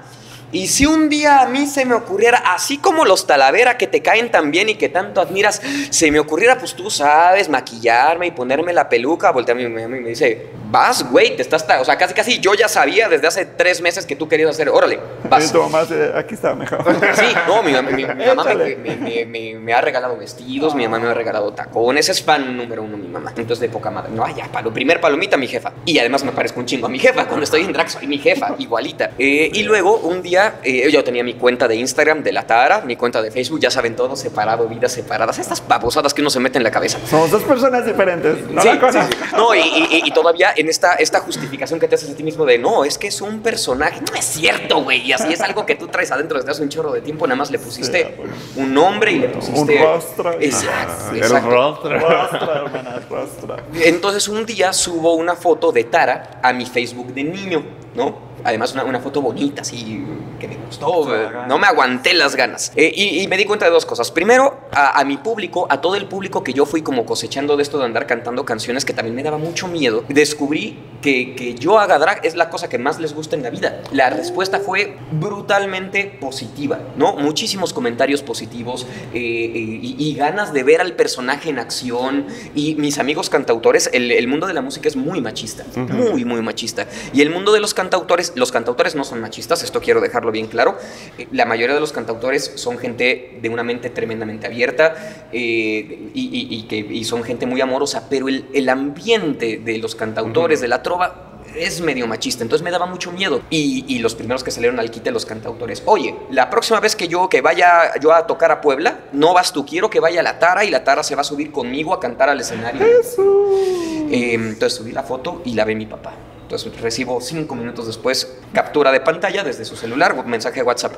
y 0.51 0.67
si 0.67 0.85
un 0.85 1.09
día 1.09 1.41
a 1.41 1.45
mí 1.47 1.67
se 1.67 1.85
me 1.85 1.93
ocurriera, 1.93 2.37
así 2.37 2.77
como 2.77 3.03
los 3.03 3.27
Talavera 3.27 3.77
que 3.77 3.85
te 3.85 4.01
caen 4.01 4.31
tan 4.31 4.49
bien 4.49 4.69
y 4.69 4.75
que 4.75 4.87
tanto 4.87 5.19
admiras, 5.19 5.61
se 5.89 6.09
me 6.09 6.19
ocurriera, 6.19 6.57
pues 6.57 6.73
tú 6.73 6.89
sabes, 6.89 7.49
maquillarme 7.49 8.27
y 8.27 8.31
ponerme 8.31 8.71
la 8.71 8.87
peluca, 8.87 9.31
voltea 9.31 9.53
a 9.53 9.57
mi 9.57 9.67
mamá 9.67 9.97
y 9.97 10.01
me 10.01 10.09
dice, 10.09 10.47
vas, 10.69 11.09
güey, 11.09 11.35
te 11.35 11.41
estás, 11.41 11.65
o 11.79 11.85
sea, 11.85 11.97
casi 11.97 12.13
casi 12.13 12.39
yo 12.39 12.53
ya 12.53 12.67
sabía 12.67 13.07
desde 13.09 13.27
hace 13.27 13.45
tres 13.45 13.81
meses 13.81 14.05
que 14.05 14.15
tú 14.15 14.27
querías 14.27 14.49
hacer, 14.51 14.69
órale, 14.69 14.99
vas. 15.29 15.51
tu 15.51 15.61
mamá 15.61 15.85
se- 15.85 16.11
aquí 16.15 16.33
está 16.35 16.53
mejor. 16.55 16.83
Sí, 17.15 17.25
no, 17.47 17.63
mi, 17.63 17.71
mi- 17.73 17.93
mi- 18.05 18.13
mi 18.15 18.25
mamá 18.25 18.43
me, 18.53 19.25
me- 19.59 19.73
ha 19.73 19.81
regalado 19.81 20.17
vestidos, 20.17 20.75
mi 20.75 20.83
mamá 20.87 20.99
me 20.99 21.09
ha 21.09 21.13
regalado 21.13 21.51
tacones, 21.53 22.09
es 22.09 22.23
fan 22.23 22.55
número 22.57 22.83
uno 22.83 22.97
mi 22.97 23.07
mamá. 23.07 23.31
Entonces 23.35 23.59
de 23.59 23.69
poca 23.69 23.91
madre. 23.91 24.11
No, 24.13 24.21
vaya, 24.23 24.47
palo, 24.51 24.73
primer 24.73 24.99
palomita 25.01 25.37
mi 25.37 25.47
jefa. 25.47 25.71
Y 25.85 25.99
además 25.99 26.23
me 26.23 26.31
parezco 26.31 26.59
un 26.59 26.65
chingo 26.65 26.87
a 26.87 26.89
mi 26.89 26.99
jefa. 26.99 27.25
Cuando 27.25 27.43
estoy 27.43 27.61
en 27.63 27.73
drag 27.73 27.89
soy 27.89 28.07
mi 28.07 28.17
jefa, 28.17 28.55
igualita. 28.57 29.11
Eh, 29.17 29.49
y 29.53 29.63
luego 29.63 29.97
un 29.97 30.21
día 30.21 30.55
eh, 30.63 30.89
yo 30.91 31.03
tenía 31.03 31.23
mi 31.23 31.33
cuenta 31.35 31.67
de 31.67 31.75
Instagram 31.75 32.23
de 32.23 32.31
la 32.31 32.43
Tara, 32.47 32.81
mi 32.81 32.95
cuenta 32.95 33.21
de 33.21 33.31
Facebook, 33.31 33.59
ya 33.59 33.69
saben 33.71 33.95
todo, 33.95 34.15
separado, 34.15 34.67
vidas 34.67 34.91
separadas, 34.91 35.37
estas 35.39 35.65
babosadas 35.67 36.13
que 36.13 36.21
uno 36.21 36.29
se 36.29 36.39
mete 36.39 36.57
en 36.57 36.63
la 36.63 36.71
cabeza. 36.71 36.97
Somos 37.09 37.29
dos 37.31 37.43
personas 37.43 37.85
diferentes. 37.85 38.49
No 38.49 38.61
Sí, 38.61 38.67
la 38.67 38.73
sí, 38.73 38.79
conozco. 38.79 39.01
sí. 39.11 39.35
No, 39.35 39.55
y, 39.55 39.59
y- 39.59 40.01
y 40.05 40.11
todavía 40.11 40.53
en 40.57 40.69
esta, 40.69 40.95
esta 40.95 41.19
justificación 41.19 41.79
que 41.79 41.87
te 41.87 41.95
haces 41.95 42.09
a 42.09 42.15
ti 42.15 42.23
mismo 42.23 42.45
de 42.45 42.57
no, 42.57 42.83
es 42.83 42.97
que 42.97 43.07
es 43.07 43.21
un 43.21 43.41
personaje. 43.41 44.01
No 44.01 44.17
es 44.17 44.25
cierto, 44.25 44.83
güey. 44.83 45.01
Y 45.01 45.13
así 45.13 45.31
es 45.31 45.41
algo 45.41 45.65
que 45.65 45.75
tú 45.75 45.87
traes 45.87 46.11
adentro 46.11 46.37
desde 46.37 46.51
hace 46.51 46.63
un 46.63 46.69
chorro 46.69 46.91
de 46.91 47.01
tiempo. 47.01 47.27
Nada 47.27 47.37
más 47.37 47.51
le 47.51 47.59
pusiste 47.59 48.03
Sí, 48.03 48.13
bueno. 48.17 48.33
un 48.55 48.73
nombre 48.73 49.11
y 49.11 49.19
le 49.19 49.29
pusiste. 49.29 49.59
Un 49.59 49.83
rostro. 49.83 50.33
Exacto. 50.39 51.11
El 51.11 51.17
exacto. 51.17 51.49
rostro. 51.49 51.99
Rostro, 51.99 52.55
hermana, 52.55 53.01
rostro. 53.09 53.57
Entonces 53.83 54.27
un 54.27 54.45
día 54.45 54.73
subo 54.73 55.13
una 55.13 55.35
foto 55.35 55.71
de 55.71 55.85
Tara 55.85 56.39
a 56.41 56.53
mi 56.53 56.65
Facebook 56.65 57.13
de 57.13 57.23
niño, 57.23 57.63
¿no? 57.95 58.27
Además 58.43 58.73
una, 58.73 58.83
una 58.83 58.99
foto 58.99 59.21
bonita, 59.21 59.61
así, 59.61 60.03
que 60.39 60.47
me 60.47 60.55
gustó, 60.57 61.13
eh, 61.15 61.29
no 61.47 61.57
me 61.57 61.67
aguanté 61.67 62.13
las 62.13 62.35
ganas. 62.35 62.71
Eh, 62.75 62.91
y, 62.95 63.21
y 63.21 63.27
me 63.27 63.37
di 63.37 63.45
cuenta 63.45 63.65
de 63.65 63.71
dos 63.71 63.85
cosas. 63.85 64.11
Primero, 64.11 64.59
a, 64.71 64.99
a 64.99 65.03
mi 65.03 65.17
público, 65.17 65.67
a 65.69 65.81
todo 65.81 65.95
el 65.95 66.05
público 66.07 66.43
que 66.43 66.53
yo 66.53 66.65
fui 66.65 66.81
como 66.81 67.05
cosechando 67.05 67.57
de 67.57 67.63
esto 67.63 67.77
de 67.79 67.85
andar 67.85 68.07
cantando 68.07 68.45
canciones 68.45 68.85
que 68.85 68.93
también 68.93 69.15
me 69.15 69.23
daba 69.23 69.37
mucho 69.37 69.67
miedo, 69.67 70.03
descubrí 70.07 70.79
que, 71.01 71.35
que 71.35 71.55
yo 71.55 71.79
haga 71.79 71.99
drag 71.99 72.25
es 72.25 72.35
la 72.35 72.49
cosa 72.49 72.69
que 72.69 72.77
más 72.77 72.99
les 72.99 73.13
gusta 73.13 73.35
en 73.35 73.43
la 73.43 73.49
vida. 73.49 73.81
La 73.91 74.09
respuesta 74.09 74.59
fue 74.59 74.97
brutalmente 75.11 76.05
positiva, 76.05 76.79
¿no? 76.97 77.15
Muchísimos 77.15 77.73
comentarios 77.73 78.21
positivos 78.21 78.87
eh, 79.13 79.17
eh, 79.17 79.79
y, 79.81 79.95
y 79.97 80.15
ganas 80.15 80.53
de 80.53 80.63
ver 80.63 80.81
al 80.81 80.93
personaje 80.93 81.49
en 81.49 81.59
acción. 81.59 82.25
Y 82.55 82.75
mis 82.75 82.97
amigos 82.99 83.29
cantautores, 83.29 83.89
el, 83.93 84.11
el 84.11 84.27
mundo 84.27 84.47
de 84.47 84.53
la 84.53 84.61
música 84.61 84.87
es 84.87 84.95
muy 84.95 85.21
machista, 85.21 85.65
muy, 85.75 86.25
muy 86.25 86.41
machista. 86.41 86.87
Y 87.13 87.21
el 87.21 87.29
mundo 87.29 87.53
de 87.53 87.59
los 87.59 87.73
cantautores, 87.73 88.33
los 88.37 88.51
cantautores 88.51 88.95
no 88.95 89.03
son 89.03 89.19
machistas, 89.19 89.63
esto 89.63 89.81
quiero 89.81 89.99
dejarlo 89.99 90.31
bien 90.31 90.47
claro. 90.47 90.77
Eh, 91.17 91.27
La 91.31 91.45
mayoría 91.45 91.75
de 91.75 91.81
los 91.81 91.91
cantautores 91.91 92.53
son 92.55 92.77
gente 92.77 93.39
de 93.41 93.49
una 93.49 93.63
mente 93.63 93.89
tremendamente 93.89 94.47
abierta 94.47 95.27
eh, 95.31 96.09
y, 96.13 96.21
y- 96.21 96.55
y 96.55 96.63
que, 96.63 96.77
y 96.77 97.03
son 97.03 97.23
gente 97.23 97.45
muy 97.45 97.59
amorosa, 97.61 98.07
pero 98.09 98.27
el, 98.29 98.45
el 98.53 98.69
ambiente 98.69 99.57
de 99.57 99.77
los 99.79 99.95
cantautores, 99.95 100.61
de 100.61 100.67
la 100.67 100.81
trova, 100.83 101.23
es 101.55 101.79
medio 101.81 102.05
machista, 102.07 102.43
entonces 102.43 102.63
me 102.63 102.69
daba 102.71 102.85
mucho 102.85 103.11
miedo. 103.11 103.41
Y, 103.49 103.85
y 103.87 103.99
los 103.99 104.13
primeros 104.15 104.43
que 104.43 104.51
salieron 104.51 104.79
al 104.79 104.91
quite 104.91 105.11
los 105.11 105.25
cantautores, 105.25 105.81
oye, 105.85 106.13
la 106.29 106.49
próxima 106.49 106.79
vez 106.79 106.95
que 106.95 107.07
yo 107.07 107.29
que 107.29 107.41
vaya 107.41 107.93
yo 108.01 108.13
a 108.13 108.27
tocar 108.27 108.51
a 108.51 108.61
Puebla, 108.61 108.99
no 109.13 109.33
vas 109.33 109.53
tú, 109.53 109.65
quiero 109.65 109.89
que 109.89 109.99
vaya 109.99 110.21
la 110.21 110.37
Tara 110.39 110.65
y 110.65 110.69
la 110.69 110.83
Tara 110.83 111.03
se 111.03 111.15
va 111.15 111.21
a 111.21 111.23
subir 111.23 111.51
conmigo 111.51 111.93
a 111.93 111.99
cantar 111.99 112.29
al 112.29 112.39
escenario. 112.41 112.85
Eh, 112.85 114.33
entonces 114.35 114.73
subí 114.77 114.91
la 114.91 115.03
foto 115.03 115.41
y 115.45 115.53
la 115.53 115.65
ve 115.65 115.73
mi 115.75 115.85
papá. 115.85 116.13
Entonces 116.47 116.79
recibo 116.79 117.19
cinco 117.19 117.55
minutos 117.55 117.87
después 117.87 118.37
captura 118.53 118.93
de 118.93 119.01
pantalla 119.01 119.43
desde 119.43 119.65
su 119.65 119.75
celular, 119.75 120.25
mensaje 120.25 120.61
de 120.61 120.63
WhatsApp. 120.63 120.93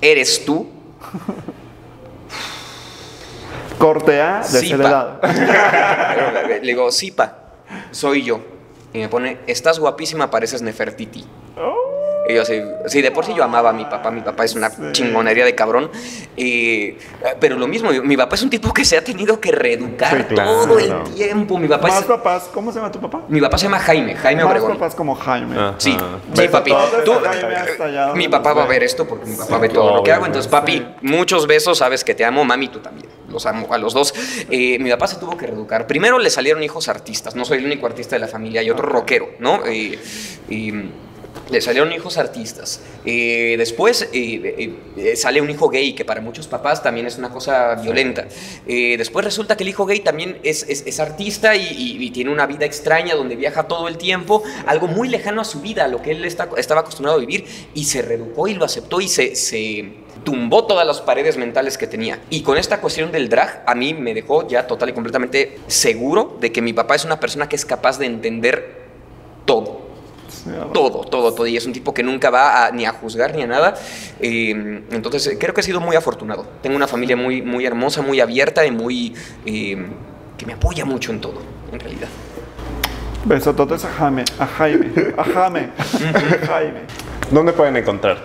¿Eres 0.00 0.44
tú? 0.44 0.68
Corte 3.78 4.20
A, 4.20 4.40
desheredado. 4.40 5.20
Le 6.48 6.58
digo, 6.62 6.90
sí, 6.90 7.12
pa, 7.12 7.52
soy 7.92 8.24
yo. 8.24 8.40
Y 8.92 8.98
me 8.98 9.08
pone, 9.08 9.38
estás 9.46 9.78
guapísima, 9.78 10.32
pareces 10.32 10.62
Nefertiti. 10.62 11.24
Y 12.28 12.34
yo 12.34 12.42
así, 12.42 12.60
sí, 12.88 13.00
de 13.00 13.10
por 13.10 13.24
sí 13.24 13.32
yo 13.34 13.42
amaba 13.42 13.70
a 13.70 13.72
mi 13.72 13.86
papá, 13.86 14.10
mi 14.10 14.20
papá 14.20 14.44
es 14.44 14.54
una 14.54 14.68
Sí. 14.68 14.82
chingonería 14.92 15.46
de 15.46 15.54
cabrón. 15.54 15.90
Eh, 16.36 16.98
pero 17.40 17.56
lo 17.56 17.66
mismo, 17.66 17.90
mi, 17.90 18.16
papá 18.18 18.34
es 18.36 18.42
un 18.42 18.50
tipo 18.50 18.72
que 18.74 18.84
se 18.84 18.98
ha 18.98 19.02
tenido 19.02 19.40
que 19.40 19.50
reeducar 19.50 20.14
Sí, 20.28 20.34
claro. 20.34 20.50
todo 20.66 20.78
el 20.78 21.04
tiempo. 21.14 21.56
Mi 21.56 21.68
papá, 21.68 21.88
Más 21.88 22.00
es, 22.00 22.04
papás, 22.04 22.50
¿cómo 22.52 22.70
se 22.70 22.78
llama 22.80 22.92
tu 22.92 23.00
papá? 23.00 23.22
mi 23.28 23.40
papá 23.40 23.56
se 23.56 23.64
llama 23.64 23.78
Jaime, 23.78 24.14
Jaime 24.14 24.42
Más 24.44 24.50
Obregón. 24.50 24.72
papás 24.74 24.94
como 24.94 25.14
Jaime. 25.14 25.56
Sí, 25.78 25.96
papi. 26.52 26.70
Tú- 27.04 27.12
allá 27.82 28.12
mi 28.14 28.28
papá 28.28 28.52
va 28.52 28.62
a 28.64 28.66
ve. 28.66 28.74
ver 28.74 28.82
esto 28.82 29.06
porque 29.08 29.24
mi 29.24 29.34
papá 29.36 29.54
Sí, 29.56 29.60
ve 29.62 29.68
todo 29.70 29.96
lo 29.96 30.02
que 30.02 30.12
hago. 30.12 30.26
Entonces, 30.26 30.50
papi, 30.50 30.72
Sí. 30.78 30.86
muchos 31.00 31.46
besos, 31.46 31.78
sabes 31.78 32.04
que 32.04 32.14
te 32.14 32.26
amo, 32.26 32.44
mami, 32.44 32.68
tú 32.68 32.80
también. 32.80 33.08
Los 33.30 33.46
amo 33.46 33.68
a 33.72 33.78
los 33.78 33.94
dos. 33.94 34.12
Eh, 34.50 34.78
mi 34.78 34.90
papá 34.90 35.06
se 35.06 35.16
tuvo 35.16 35.34
que 35.36 35.46
reeducar. 35.46 35.86
Primero 35.86 36.18
le 36.18 36.28
salieron 36.28 36.62
hijos 36.62 36.88
artistas. 36.88 37.34
No 37.34 37.44
soy 37.46 37.58
el 37.58 37.64
único 37.66 37.86
artista 37.86 38.16
de 38.16 38.20
la 38.20 38.28
familia, 38.28 38.60
hay 38.60 38.70
otro 38.70 38.86
rockero, 38.86 39.30
¿no? 39.38 39.66
Y 39.70 39.98
le 41.50 41.60
salieron 41.60 41.92
hijos 41.92 42.18
artistas. 42.18 42.80
Eh, 43.04 43.54
después 43.56 44.02
eh, 44.02 44.08
eh, 44.12 44.74
eh, 44.96 45.16
sale 45.16 45.40
un 45.40 45.48
hijo 45.50 45.68
gay, 45.68 45.94
que 45.94 46.04
para 46.04 46.20
muchos 46.20 46.46
papás 46.46 46.82
también 46.82 47.06
es 47.06 47.16
una 47.18 47.30
cosa 47.30 47.74
violenta. 47.76 48.26
Eh, 48.66 48.96
después 48.98 49.24
resulta 49.24 49.56
que 49.56 49.64
el 49.64 49.70
hijo 49.70 49.86
gay 49.86 50.00
también 50.00 50.38
es, 50.42 50.64
es- 50.68 50.84
es 50.86 51.00
artista 51.00 51.56
y, 51.56 51.62
y- 51.66 52.04
y 52.04 52.10
tiene 52.10 52.30
una 52.30 52.46
vida 52.46 52.64
extraña 52.66 53.14
donde 53.14 53.36
viaja 53.36 53.64
todo 53.68 53.88
el 53.88 53.96
tiempo, 53.96 54.42
algo 54.66 54.86
muy 54.88 55.08
lejano 55.08 55.40
a 55.40 55.44
su 55.44 55.60
vida, 55.60 55.84
a 55.84 55.88
lo 55.88 56.02
que 56.02 56.10
él 56.10 56.24
está- 56.24 56.48
estaba 56.56 56.82
acostumbrado 56.82 57.16
a 57.16 57.20
vivir, 57.20 57.44
y 57.74 57.84
se 57.84 58.02
reeducó 58.02 58.48
y 58.48 58.54
lo 58.54 58.64
aceptó 58.64 59.00
y 59.00 59.08
se... 59.08 59.34
se 59.36 60.06
tumbó 60.24 60.66
todas 60.66 60.84
las 60.86 61.00
paredes 61.00 61.36
mentales 61.38 61.78
que 61.78 61.86
tenía. 61.86 62.18
Y 62.28 62.42
con 62.42 62.58
esta 62.58 62.80
cuestión 62.80 63.12
del 63.12 63.28
drag, 63.30 63.62
a 63.64 63.74
mí 63.74 63.94
me 63.94 64.12
dejó 64.12 64.46
ya 64.46 64.66
total 64.66 64.88
y 64.90 64.92
completamente 64.92 65.58
seguro 65.68 66.36
de 66.40 66.50
que 66.52 66.60
mi 66.60 66.72
papá 66.74 66.96
es 66.96 67.04
una 67.04 67.20
persona 67.20 67.48
que 67.48 67.54
es 67.56 67.64
capaz 67.64 67.98
de 67.98 68.06
entender 68.06 68.82
todo. 69.46 69.87
Todo, 70.72 71.00
todo, 71.02 71.32
todo. 71.34 71.46
Y 71.46 71.56
es 71.56 71.66
un 71.66 71.72
tipo 71.72 71.92
que 71.94 72.02
nunca 72.02 72.30
va 72.30 72.66
a- 72.66 72.70
ni 72.70 72.84
a 72.86 72.92
juzgar 72.92 73.34
ni 73.34 73.42
a 73.42 73.46
nada. 73.46 73.74
Eh, 74.20 74.82
entonces, 74.90 75.26
eh, 75.26 75.38
creo 75.38 75.54
que 75.54 75.60
he 75.60 75.64
sido 75.64 75.80
muy 75.80 75.96
afortunado. 75.96 76.46
Tengo 76.62 76.76
una 76.76 76.86
familia 76.86 77.16
muy, 77.16 77.42
muy 77.42 77.64
hermosa, 77.66 78.02
muy 78.02 78.20
abierta 78.20 78.64
y 78.66 78.70
muy. 78.70 79.14
eh, 79.46 79.76
que 80.36 80.46
me 80.46 80.52
apoya 80.52 80.84
mucho 80.84 81.10
en 81.10 81.20
todo, 81.20 81.42
en 81.72 81.80
realidad. 81.80 82.06
Besototes 83.24 83.84
a 83.84 83.88
Jaime, 83.90 84.24
a 84.38 84.46
Jaime, 84.46 84.90
a 85.16 85.24
Jaime, 85.24 85.68
Jaime. 86.46 86.80
¿Dónde 87.30 87.52
pueden 87.52 87.76
encontrar? 87.76 88.18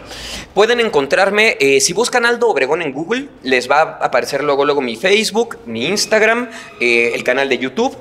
Pueden 0.53 0.79
encontrarme, 0.79 1.57
eh, 1.59 1.81
si 1.81 1.91
buscan 1.93 2.25
Aldo 2.25 2.47
Obregón 2.49 2.81
en 2.83 2.93
Google, 2.93 3.27
les 3.41 3.69
va 3.69 3.81
a 3.81 3.83
aparecer 4.05 4.43
luego, 4.43 4.63
luego 4.63 4.79
mi 4.79 4.95
Facebook, 4.95 5.57
mi 5.65 5.87
Instagram, 5.87 6.47
eh, 6.79 7.11
el 7.15 7.23
canal 7.23 7.49
de 7.49 7.57
YouTube, 7.57 7.95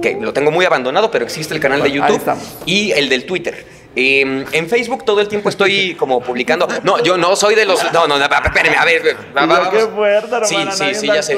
que 0.00 0.14
lo 0.20 0.32
tengo 0.32 0.50
muy 0.50 0.64
abandonado, 0.64 1.10
pero 1.10 1.24
existe 1.24 1.54
el 1.54 1.60
canal 1.60 1.82
de 1.82 1.90
YouTube, 1.92 2.20
y 2.66 2.92
el 2.92 3.08
del 3.08 3.24
Twitter. 3.26 3.78
Eh, 3.96 4.44
en 4.52 4.68
Facebook 4.68 5.04
todo 5.04 5.20
el 5.20 5.26
tiempo 5.26 5.48
estoy 5.48 5.94
como 5.94 6.20
publicando. 6.20 6.68
No, 6.84 7.02
yo 7.02 7.16
no 7.16 7.34
soy 7.34 7.56
de 7.56 7.64
los. 7.64 7.82
No, 7.92 8.06
no, 8.06 8.16
no, 8.18 8.24
espérenme, 8.24 8.76
a 8.76 8.84
ver. 8.84 9.16
vamos. 9.34 9.68
qué 9.70 9.80
fuerte, 9.86 10.36
hermana, 10.36 10.70
Sí, 10.72 10.84
sí, 10.84 10.94
sí, 10.94 11.06
ya 11.08 11.22
sé. 11.22 11.36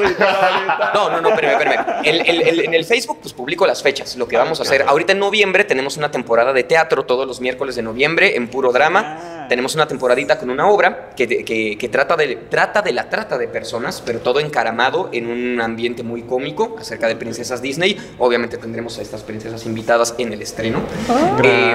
No, 0.95 1.09
no, 1.11 1.21
no, 1.23 1.29
espérame, 1.31 1.53
espérame. 1.53 1.87
El- 2.05 2.21
el- 2.29 2.43
el- 2.49 2.61
en 2.67 2.75
el 2.75 2.85
Facebook, 2.85 3.19
pues 3.23 3.33
publico 3.33 3.67
las 3.67 3.83
fechas, 3.83 4.17
lo 4.17 4.29
que 4.29 4.37
vamos 4.37 4.59
a 4.61 4.65
hacer. 4.65 4.83
Ahorita 4.87 5.13
en 5.13 5.21
noviembre 5.21 5.65
tenemos 5.65 5.97
una 5.97 6.11
temporada 6.11 6.53
de 6.53 6.65
teatro 6.65 7.05
todos 7.05 7.27
los 7.27 7.41
miércoles 7.41 7.77
de 7.77 7.83
noviembre 7.83 8.37
en 8.37 8.49
puro 8.49 8.73
drama. 8.73 9.40
Tenemos 9.51 9.75
una 9.75 9.89
temporadita 9.89 10.39
con 10.39 10.49
una 10.49 10.69
obra 10.69 11.11
que, 11.17 11.27
que- 11.45 11.77
que 11.77 11.89
trata, 11.89 12.15
de, 12.17 12.37
trata 12.49 12.83
de 12.83 12.93
la 12.93 13.11
trata 13.11 13.37
de 13.37 13.49
personas, 13.49 14.01
pero 14.07 14.21
todo 14.21 14.39
encaramado 14.39 15.09
en 15.13 15.27
un 15.27 15.61
ambiente 15.61 16.05
muy 16.05 16.23
cómico 16.23 16.77
acerca 16.79 17.09
de 17.09 17.17
princesas 17.17 17.61
Disney. 17.61 17.97
Obviamente 18.21 18.59
tendremos 18.59 18.97
a 19.01 19.03
estas 19.03 19.25
princesas 19.25 19.67
invitadas 19.67 20.15
en 20.19 20.33
el 20.33 20.41
estreno. 20.41 20.79
Eh, 21.43 21.75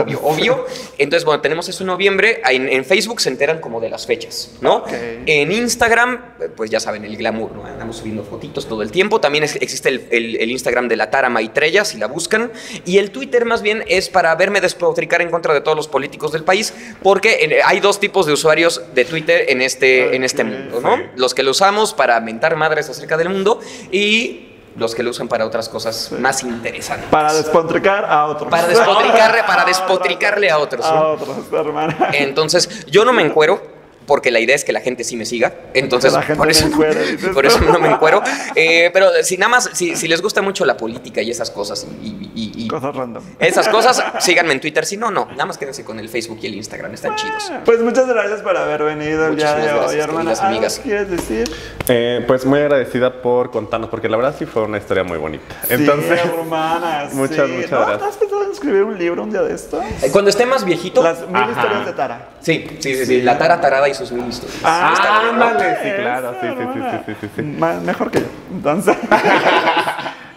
obvio, 0.00 0.20
obvio. 0.22 0.66
Entonces, 0.96 1.24
bueno, 1.24 1.40
tenemos 1.40 1.68
eso 1.68 1.82
en 1.82 1.88
noviembre. 1.88 2.40
En, 2.48 2.68
en 2.68 2.84
Facebook 2.84 3.20
se 3.20 3.30
enteran 3.30 3.58
como 3.60 3.80
de 3.80 3.90
las 3.90 4.06
fechas, 4.06 4.52
¿no? 4.60 4.84
En 5.26 5.50
Instagram, 5.50 6.20
pues 6.56 6.70
ya 6.70 6.78
saben, 6.78 7.04
el 7.04 7.16
glamour, 7.16 7.50
¿no? 7.50 7.66
Andamos 7.66 7.96
subiendo 7.96 8.22
fotitos 8.22 8.68
todo 8.68 8.80
el 8.82 8.92
tiempo. 8.92 9.20
También 9.20 9.42
es- 9.42 9.56
existe 9.56 9.88
el, 9.88 10.06
el- 10.12 10.36
el 10.36 10.50
Instagram 10.52 10.86
de 10.86 10.94
la 10.96 11.10
Tara 11.10 11.28
Maitreya, 11.28 11.84
si 11.84 11.98
la 11.98 12.06
buscan. 12.06 12.52
Y 12.84 12.98
el 12.98 13.10
Twitter, 13.10 13.44
más 13.44 13.60
bien, 13.62 13.82
es 13.88 14.08
para 14.08 14.32
verme 14.36 14.60
despotricar 14.60 15.20
en 15.20 15.30
contra 15.32 15.52
de 15.52 15.62
todos 15.62 15.76
los 15.76 15.88
políticos 15.88 16.30
del 16.30 16.44
país, 16.44 16.72
porque 17.02 17.38
eh, 17.40 17.60
hay 17.64 17.80
dos 17.80 18.00
tipos 18.00 18.26
de 18.26 18.32
usuarios 18.32 18.82
de 18.94 19.04
Twitter 19.04 19.46
en 19.48 19.62
este, 19.62 20.16
en 20.16 20.24
este 20.24 20.44
mundo, 20.44 20.80
¿no? 20.80 20.96
sí. 20.96 21.02
Los 21.16 21.34
que 21.34 21.42
lo 21.42 21.52
usamos 21.52 21.94
para 21.94 22.20
mentar 22.20 22.56
madres 22.56 22.88
acerca 22.88 23.16
del 23.16 23.28
mundo 23.28 23.60
y 23.90 24.48
los 24.76 24.94
que 24.94 25.02
lo 25.02 25.10
usan 25.10 25.28
para 25.28 25.46
otras 25.46 25.68
cosas 25.68 26.12
más 26.12 26.42
interesantes. 26.42 27.08
Para 27.10 27.32
despotricar 27.34 28.04
a 28.04 28.26
otros. 28.26 28.50
Para 28.50 28.68
despotricarle, 28.68 29.44
para 29.44 29.64
despotricarle 29.66 30.50
a 30.50 30.58
otros. 30.58 30.84
A 30.86 31.08
otros, 31.08 31.36
hermana. 31.52 32.10
Entonces, 32.12 32.86
yo 32.86 33.04
no 33.04 33.12
me 33.12 33.22
encuero. 33.22 33.71
Porque 34.06 34.30
la 34.30 34.40
idea 34.40 34.54
es 34.56 34.64
que 34.64 34.72
la 34.72 34.80
gente 34.80 35.04
sí 35.04 35.16
me 35.16 35.24
siga. 35.24 35.52
Entonces, 35.74 36.10
Que 36.12 36.16
la 36.18 36.22
gente 36.22 36.38
por, 36.38 36.46
me 36.46 36.52
eso, 36.52 37.58
por 37.60 37.70
no 37.72 37.78
me 37.78 37.88
encuero. 37.88 38.22
Eh, 38.54 38.90
pero 38.92 39.10
si 39.22 39.36
nada 39.36 39.48
más, 39.50 39.70
si, 39.72 39.96
si 39.96 40.08
les 40.08 40.20
gusta 40.22 40.42
mucho 40.42 40.64
la 40.64 40.76
política 40.76 41.22
y 41.22 41.30
esas 41.30 41.50
cosas 41.50 41.86
y, 42.02 42.06
y- 42.06 42.30
y- 42.34 42.64
y 42.64 42.68
Cosas 42.68 42.94
random. 42.96 43.22
esas 43.38 43.68
cosas, 43.68 44.02
síganme 44.20 44.52
en 44.52 44.60
Twitter. 44.60 44.84
Si 44.86 44.96
no, 44.96 45.10
no. 45.10 45.26
Nada 45.32 45.46
más 45.46 45.58
quédense 45.58 45.84
con 45.84 45.98
el 46.00 46.08
Facebook 46.08 46.38
y 46.42 46.46
el 46.46 46.54
Instagram. 46.54 46.92
Están 46.94 47.14
chidos. 47.16 47.52
Pues 47.64 47.80
muchas 47.80 48.06
gracias 48.06 48.40
por 48.40 48.56
haber 48.56 48.82
venido 48.82 49.26
el 49.28 49.36
día 49.36 49.54
Muchísimas 49.56 49.90
de 49.90 49.96
hoy, 49.96 50.00
hermana. 50.02 50.18
queridas 50.30 50.40
¿Algo 50.40 50.56
amigas. 50.56 50.80
quieres 50.82 51.10
decir? 51.10 51.50
Eh, 51.88 52.24
pues 52.26 52.44
muy 52.46 52.60
agradecida 52.60 53.20
por 53.22 53.50
contarnos, 53.50 53.90
porque 53.90 54.08
la 54.08 54.16
verdad 54.16 54.34
sí 54.38 54.46
fue 54.46 54.62
una 54.62 54.78
historia 54.78 55.04
muy 55.04 55.18
bonita. 55.18 55.44
Entonces, 55.68 56.20
sí, 56.22 56.28
hermanas. 56.28 57.12
muchas, 57.14 57.46
sí. 57.46 57.52
muchas 57.52 57.70
¿No? 57.70 57.86
gracias. 57.86 58.18
¿Has 58.62 58.68
pensado 58.68 58.82
en 58.82 58.82
escribir 58.82 58.82
un 58.84 58.98
libro 58.98 59.22
un 59.24 59.30
día 59.30 59.42
de 59.42 59.54
estos? 59.54 59.84
Eh, 60.02 60.10
Cuando 60.12 60.30
esté 60.30 60.46
más 60.46 60.64
viejito. 60.64 61.02
Las 61.02 61.26
mil 61.26 61.36
Ajá. 61.36 61.50
historias 61.50 61.86
de 61.86 61.92
Tara. 61.92 62.28
Sí, 62.40 62.66
sí, 62.78 62.94
sí, 62.96 63.06
sí. 63.06 63.22
La 63.22 63.36
tara 63.38 63.60
tarada 63.60 63.88
y 63.88 63.94
sus 63.94 64.12
mil 64.12 64.26
historias. 64.28 64.58
Ah, 64.64 64.92
Está 64.94 65.22
bien, 65.22 65.38
¿no? 65.38 65.44
ándale, 65.46 65.76
sí, 65.82 65.90
claro, 66.00 66.34
sí, 66.40 66.46
sí, 66.48 66.64
sí, 66.74 66.80
sí, 67.06 67.14
sí, 67.20 67.28
sí, 67.36 67.42
Mejor 67.84 68.10
que 68.10 68.20
yo. 68.20 68.26
Entonces, 68.52 68.96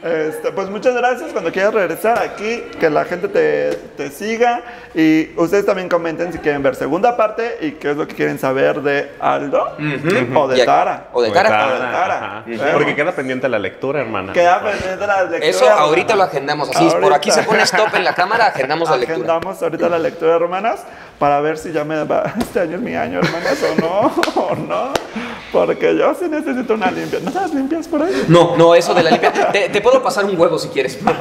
este, 0.05 0.51
pues 0.51 0.69
muchas 0.69 0.93
gracias. 0.95 1.31
Cuando 1.31 1.51
quieras 1.51 1.73
regresar 1.73 2.19
aquí, 2.19 2.63
que 2.79 2.89
la 2.91 3.05
gente 3.05 3.27
te, 3.27 3.73
te 3.97 4.11
siga. 4.11 4.61
Y 4.93 5.31
ustedes 5.35 5.65
también 5.65 5.89
comenten 5.89 6.31
si 6.31 6.37
quieren 6.37 6.61
ver 6.61 6.75
segunda 6.75 7.17
parte 7.17 7.57
y 7.61 7.71
qué 7.71 7.91
es 7.91 7.97
lo 7.97 8.07
que 8.07 8.13
quieren 8.13 8.37
saber 8.37 8.81
de 8.81 9.11
Aldo 9.19 9.75
o 10.35 10.47
de 10.47 10.63
Tara. 10.63 11.07
O 11.11 11.21
de 11.23 11.31
Tara. 11.31 11.69
O 11.73 11.73
de 11.73 11.79
Tara. 11.79 12.43
Porque 12.73 12.95
queda 12.95 13.11
pendiente 13.13 13.49
la 13.49 13.57
lectura, 13.57 14.01
hermana. 14.01 14.31
Queda 14.31 14.61
pendiente 14.61 15.07
la 15.07 15.23
lectura. 15.23 15.49
Eso 15.49 15.67
ahorita 15.67 16.15
lo 16.15 16.23
agendamos. 16.23 16.69
Así, 16.69 16.85
por 16.85 16.93
Ahorita. 16.95 17.15
aquí 17.15 17.31
se 17.31 17.41
pone 17.43 17.63
stop 17.63 17.95
en 17.95 18.03
la 18.03 18.13
cámara, 18.13 18.47
agendamos 18.47 18.89
la 18.89 18.97
lectura. 18.97 19.15
Agendamos 19.17 19.61
ahorita 19.63 19.89
la 19.89 19.99
lectura, 19.99 20.35
hermanas, 20.35 20.83
para 21.17 21.41
ver 21.41 21.57
si 21.57 21.71
ya 21.71 21.83
me 21.83 22.03
va. 22.03 22.33
Este 22.39 22.59
año 22.59 22.75
es 22.75 22.81
mi 22.81 22.95
año, 22.95 23.19
hermanas, 23.19 23.57
o 23.63 23.81
no, 23.81 24.13
o 24.41 24.55
no. 24.55 24.93
Porque 25.51 25.95
yo 25.97 26.13
sí 26.13 26.27
necesito 26.29 26.73
una 26.73 26.91
limpia. 26.91 27.19
¿No 27.21 27.31
las 27.31 27.53
limpias 27.53 27.87
por 27.87 28.03
ahí? 28.03 28.25
No, 28.27 28.55
no, 28.57 28.75
eso 28.75 28.93
de 28.93 29.03
la 29.03 29.11
limpia. 29.11 29.31
Te, 29.51 29.69
te 29.69 29.81
puedo 29.81 29.94
pasar 30.03 30.25
un 30.25 30.39
huevo 30.39 30.57
si 30.57 30.69
quieres. 30.69 30.97
Pero, 31.03 31.17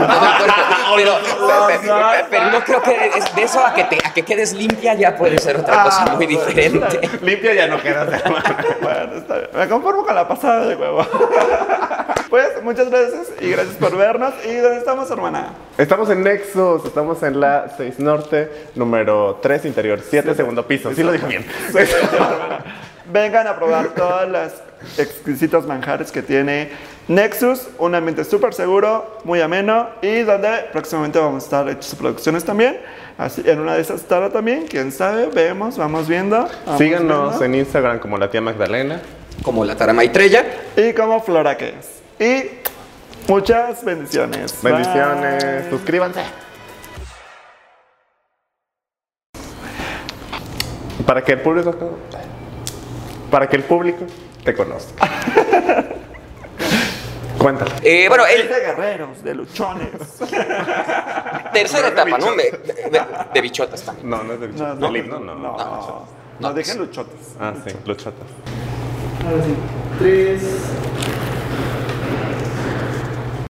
pe- 1.67 1.79
pe- 1.79 2.25
pero 2.31 2.51
no 2.51 2.65
creo 2.65 2.83
que 2.83 3.11
es 3.17 3.35
de 3.35 3.43
eso 3.43 3.65
a 3.65 3.75
que, 3.75 3.85
te, 3.85 3.99
a 4.07 4.13
que 4.13 4.23
quedes 4.23 4.53
limpia 4.53 4.95
ya 4.95 5.17
puede 5.17 5.39
ser 5.39 5.57
otra 5.57 5.85
cosa 5.85 6.05
Ah, 6.09 6.15
muy 6.15 6.27
diferente. 6.27 7.01
Limpia 7.23 7.55
ya 7.55 7.67
no 7.67 7.81
quedas. 7.83 8.09
Bueno, 8.83 9.15
está 9.17 9.39
bien. 9.39 9.49
Me 9.55 9.69
conformo 9.69 10.05
con 10.05 10.15
la 10.15 10.27
pasada 10.29 10.67
de 10.67 10.77
huevo. 10.77 11.07
Pues 12.31 12.63
muchas 12.63 12.91
gracias 12.91 13.29
y 13.41 13.51
gracias 13.51 13.77
por 13.77 13.97
vernos. 13.97 14.35
¿Y 14.45 14.57
dónde 14.57 14.79
estamos, 14.79 15.11
hermana? 15.11 15.49
Estamos 15.79 16.11
en 16.11 16.23
Nexus, 16.23 16.85
estamos 16.85 17.23
en 17.23 17.41
la 17.41 17.67
6 17.77 17.99
Norte, 18.01 18.69
número 18.75 19.39
3 19.43 19.65
interior, 19.67 20.01
7 20.09 20.35
segundo 20.35 20.67
piso. 20.67 20.93
Sí 20.95 21.03
lo 21.03 21.13
dijo 21.13 21.27
bien. 21.27 21.45
Vengan 23.07 23.47
a 23.47 23.57
probar 23.57 23.89
todas 23.89 24.29
las 24.29 24.53
exquisitos 24.99 25.67
manjares 25.67 26.11
que 26.11 26.23
tiene 26.23 26.71
Nexus, 27.07 27.69
un 27.79 27.95
ambiente 27.95 28.25
súper 28.25 28.55
seguro, 28.55 29.19
muy 29.25 29.41
ameno 29.43 29.89
y 30.01 30.21
donde 30.21 30.65
próximamente 30.73 31.19
vamos 31.19 31.43
a 31.43 31.47
estar 31.47 31.69
hechos 31.69 31.95
producciones 31.97 32.45
también. 32.45 32.81
Así, 33.19 33.43
en 33.45 33.61
una 33.61 33.75
de 33.75 33.83
esas 33.83 34.01
estará 34.01 34.31
también, 34.31 34.67
quién 34.67 34.91
sabe, 34.91 35.27
vemos, 35.27 35.77
vamos 35.77 36.09
viendo. 36.09 36.49
vamos 36.65 36.79
Síganos 36.79 37.31
viendo. 37.39 37.45
en 37.45 37.55
Instagram 37.57 37.99
como 37.99 38.17
la 38.17 38.31
tía 38.31 38.41
Magdalena. 38.41 39.03
Como 39.43 39.65
la 39.65 39.77
tara 39.77 39.93
maitrella. 39.93 40.45
Y 40.77 40.95
como 40.95 41.21
Flora 41.21 41.57
que 41.59 41.75
es. 41.79 42.03
Y 42.19 43.31
muchas 43.31 43.85
bendiciones. 43.85 44.63
Bendiciones, 44.63 45.45
Bye. 45.45 45.71
suscríbanse. 45.71 46.21
Para 51.07 51.23
que 51.23 51.33
el 51.33 51.41
público 51.41 51.99
para 53.31 53.47
que 53.49 53.57
el 53.57 53.65
público 53.65 54.07
te 54.43 54.55
conozca. 54.55 55.07
Cuéntalo. 57.45 57.71
Eh, 57.83 58.07
bueno, 58.09 58.25
el 58.25 58.49
de 58.49 58.55
guerreros, 58.61 59.23
de 59.23 59.35
luchones. 59.35 59.91
tercera 61.53 61.83
No 61.83 61.89
es 61.89 61.95
de 61.95 62.03
etapa, 62.03 62.19
¿no? 62.19 62.31
De, 62.37 62.43
de- 62.91 63.07
de 63.35 63.41
bichotas 63.43 63.83
también. 63.83 64.09
No, 64.09 64.23
no 64.25 64.33
es 64.33 64.41
de 64.41 64.47
bichotas. 64.47 64.79
no, 64.79 64.87
¿El 64.89 64.97
himno? 64.97 65.21
No. 65.21 65.35
no, 65.35 65.57
no, 65.59 66.07
No, 66.41 66.55
dejen 66.55 66.79
luchotes. 66.79 67.35
Ah, 67.39 67.53
sí, 67.63 67.75
luchotas. 67.85 68.27
Ahora 69.27 69.45
sí. 69.45 69.55
Tres, 69.99 70.43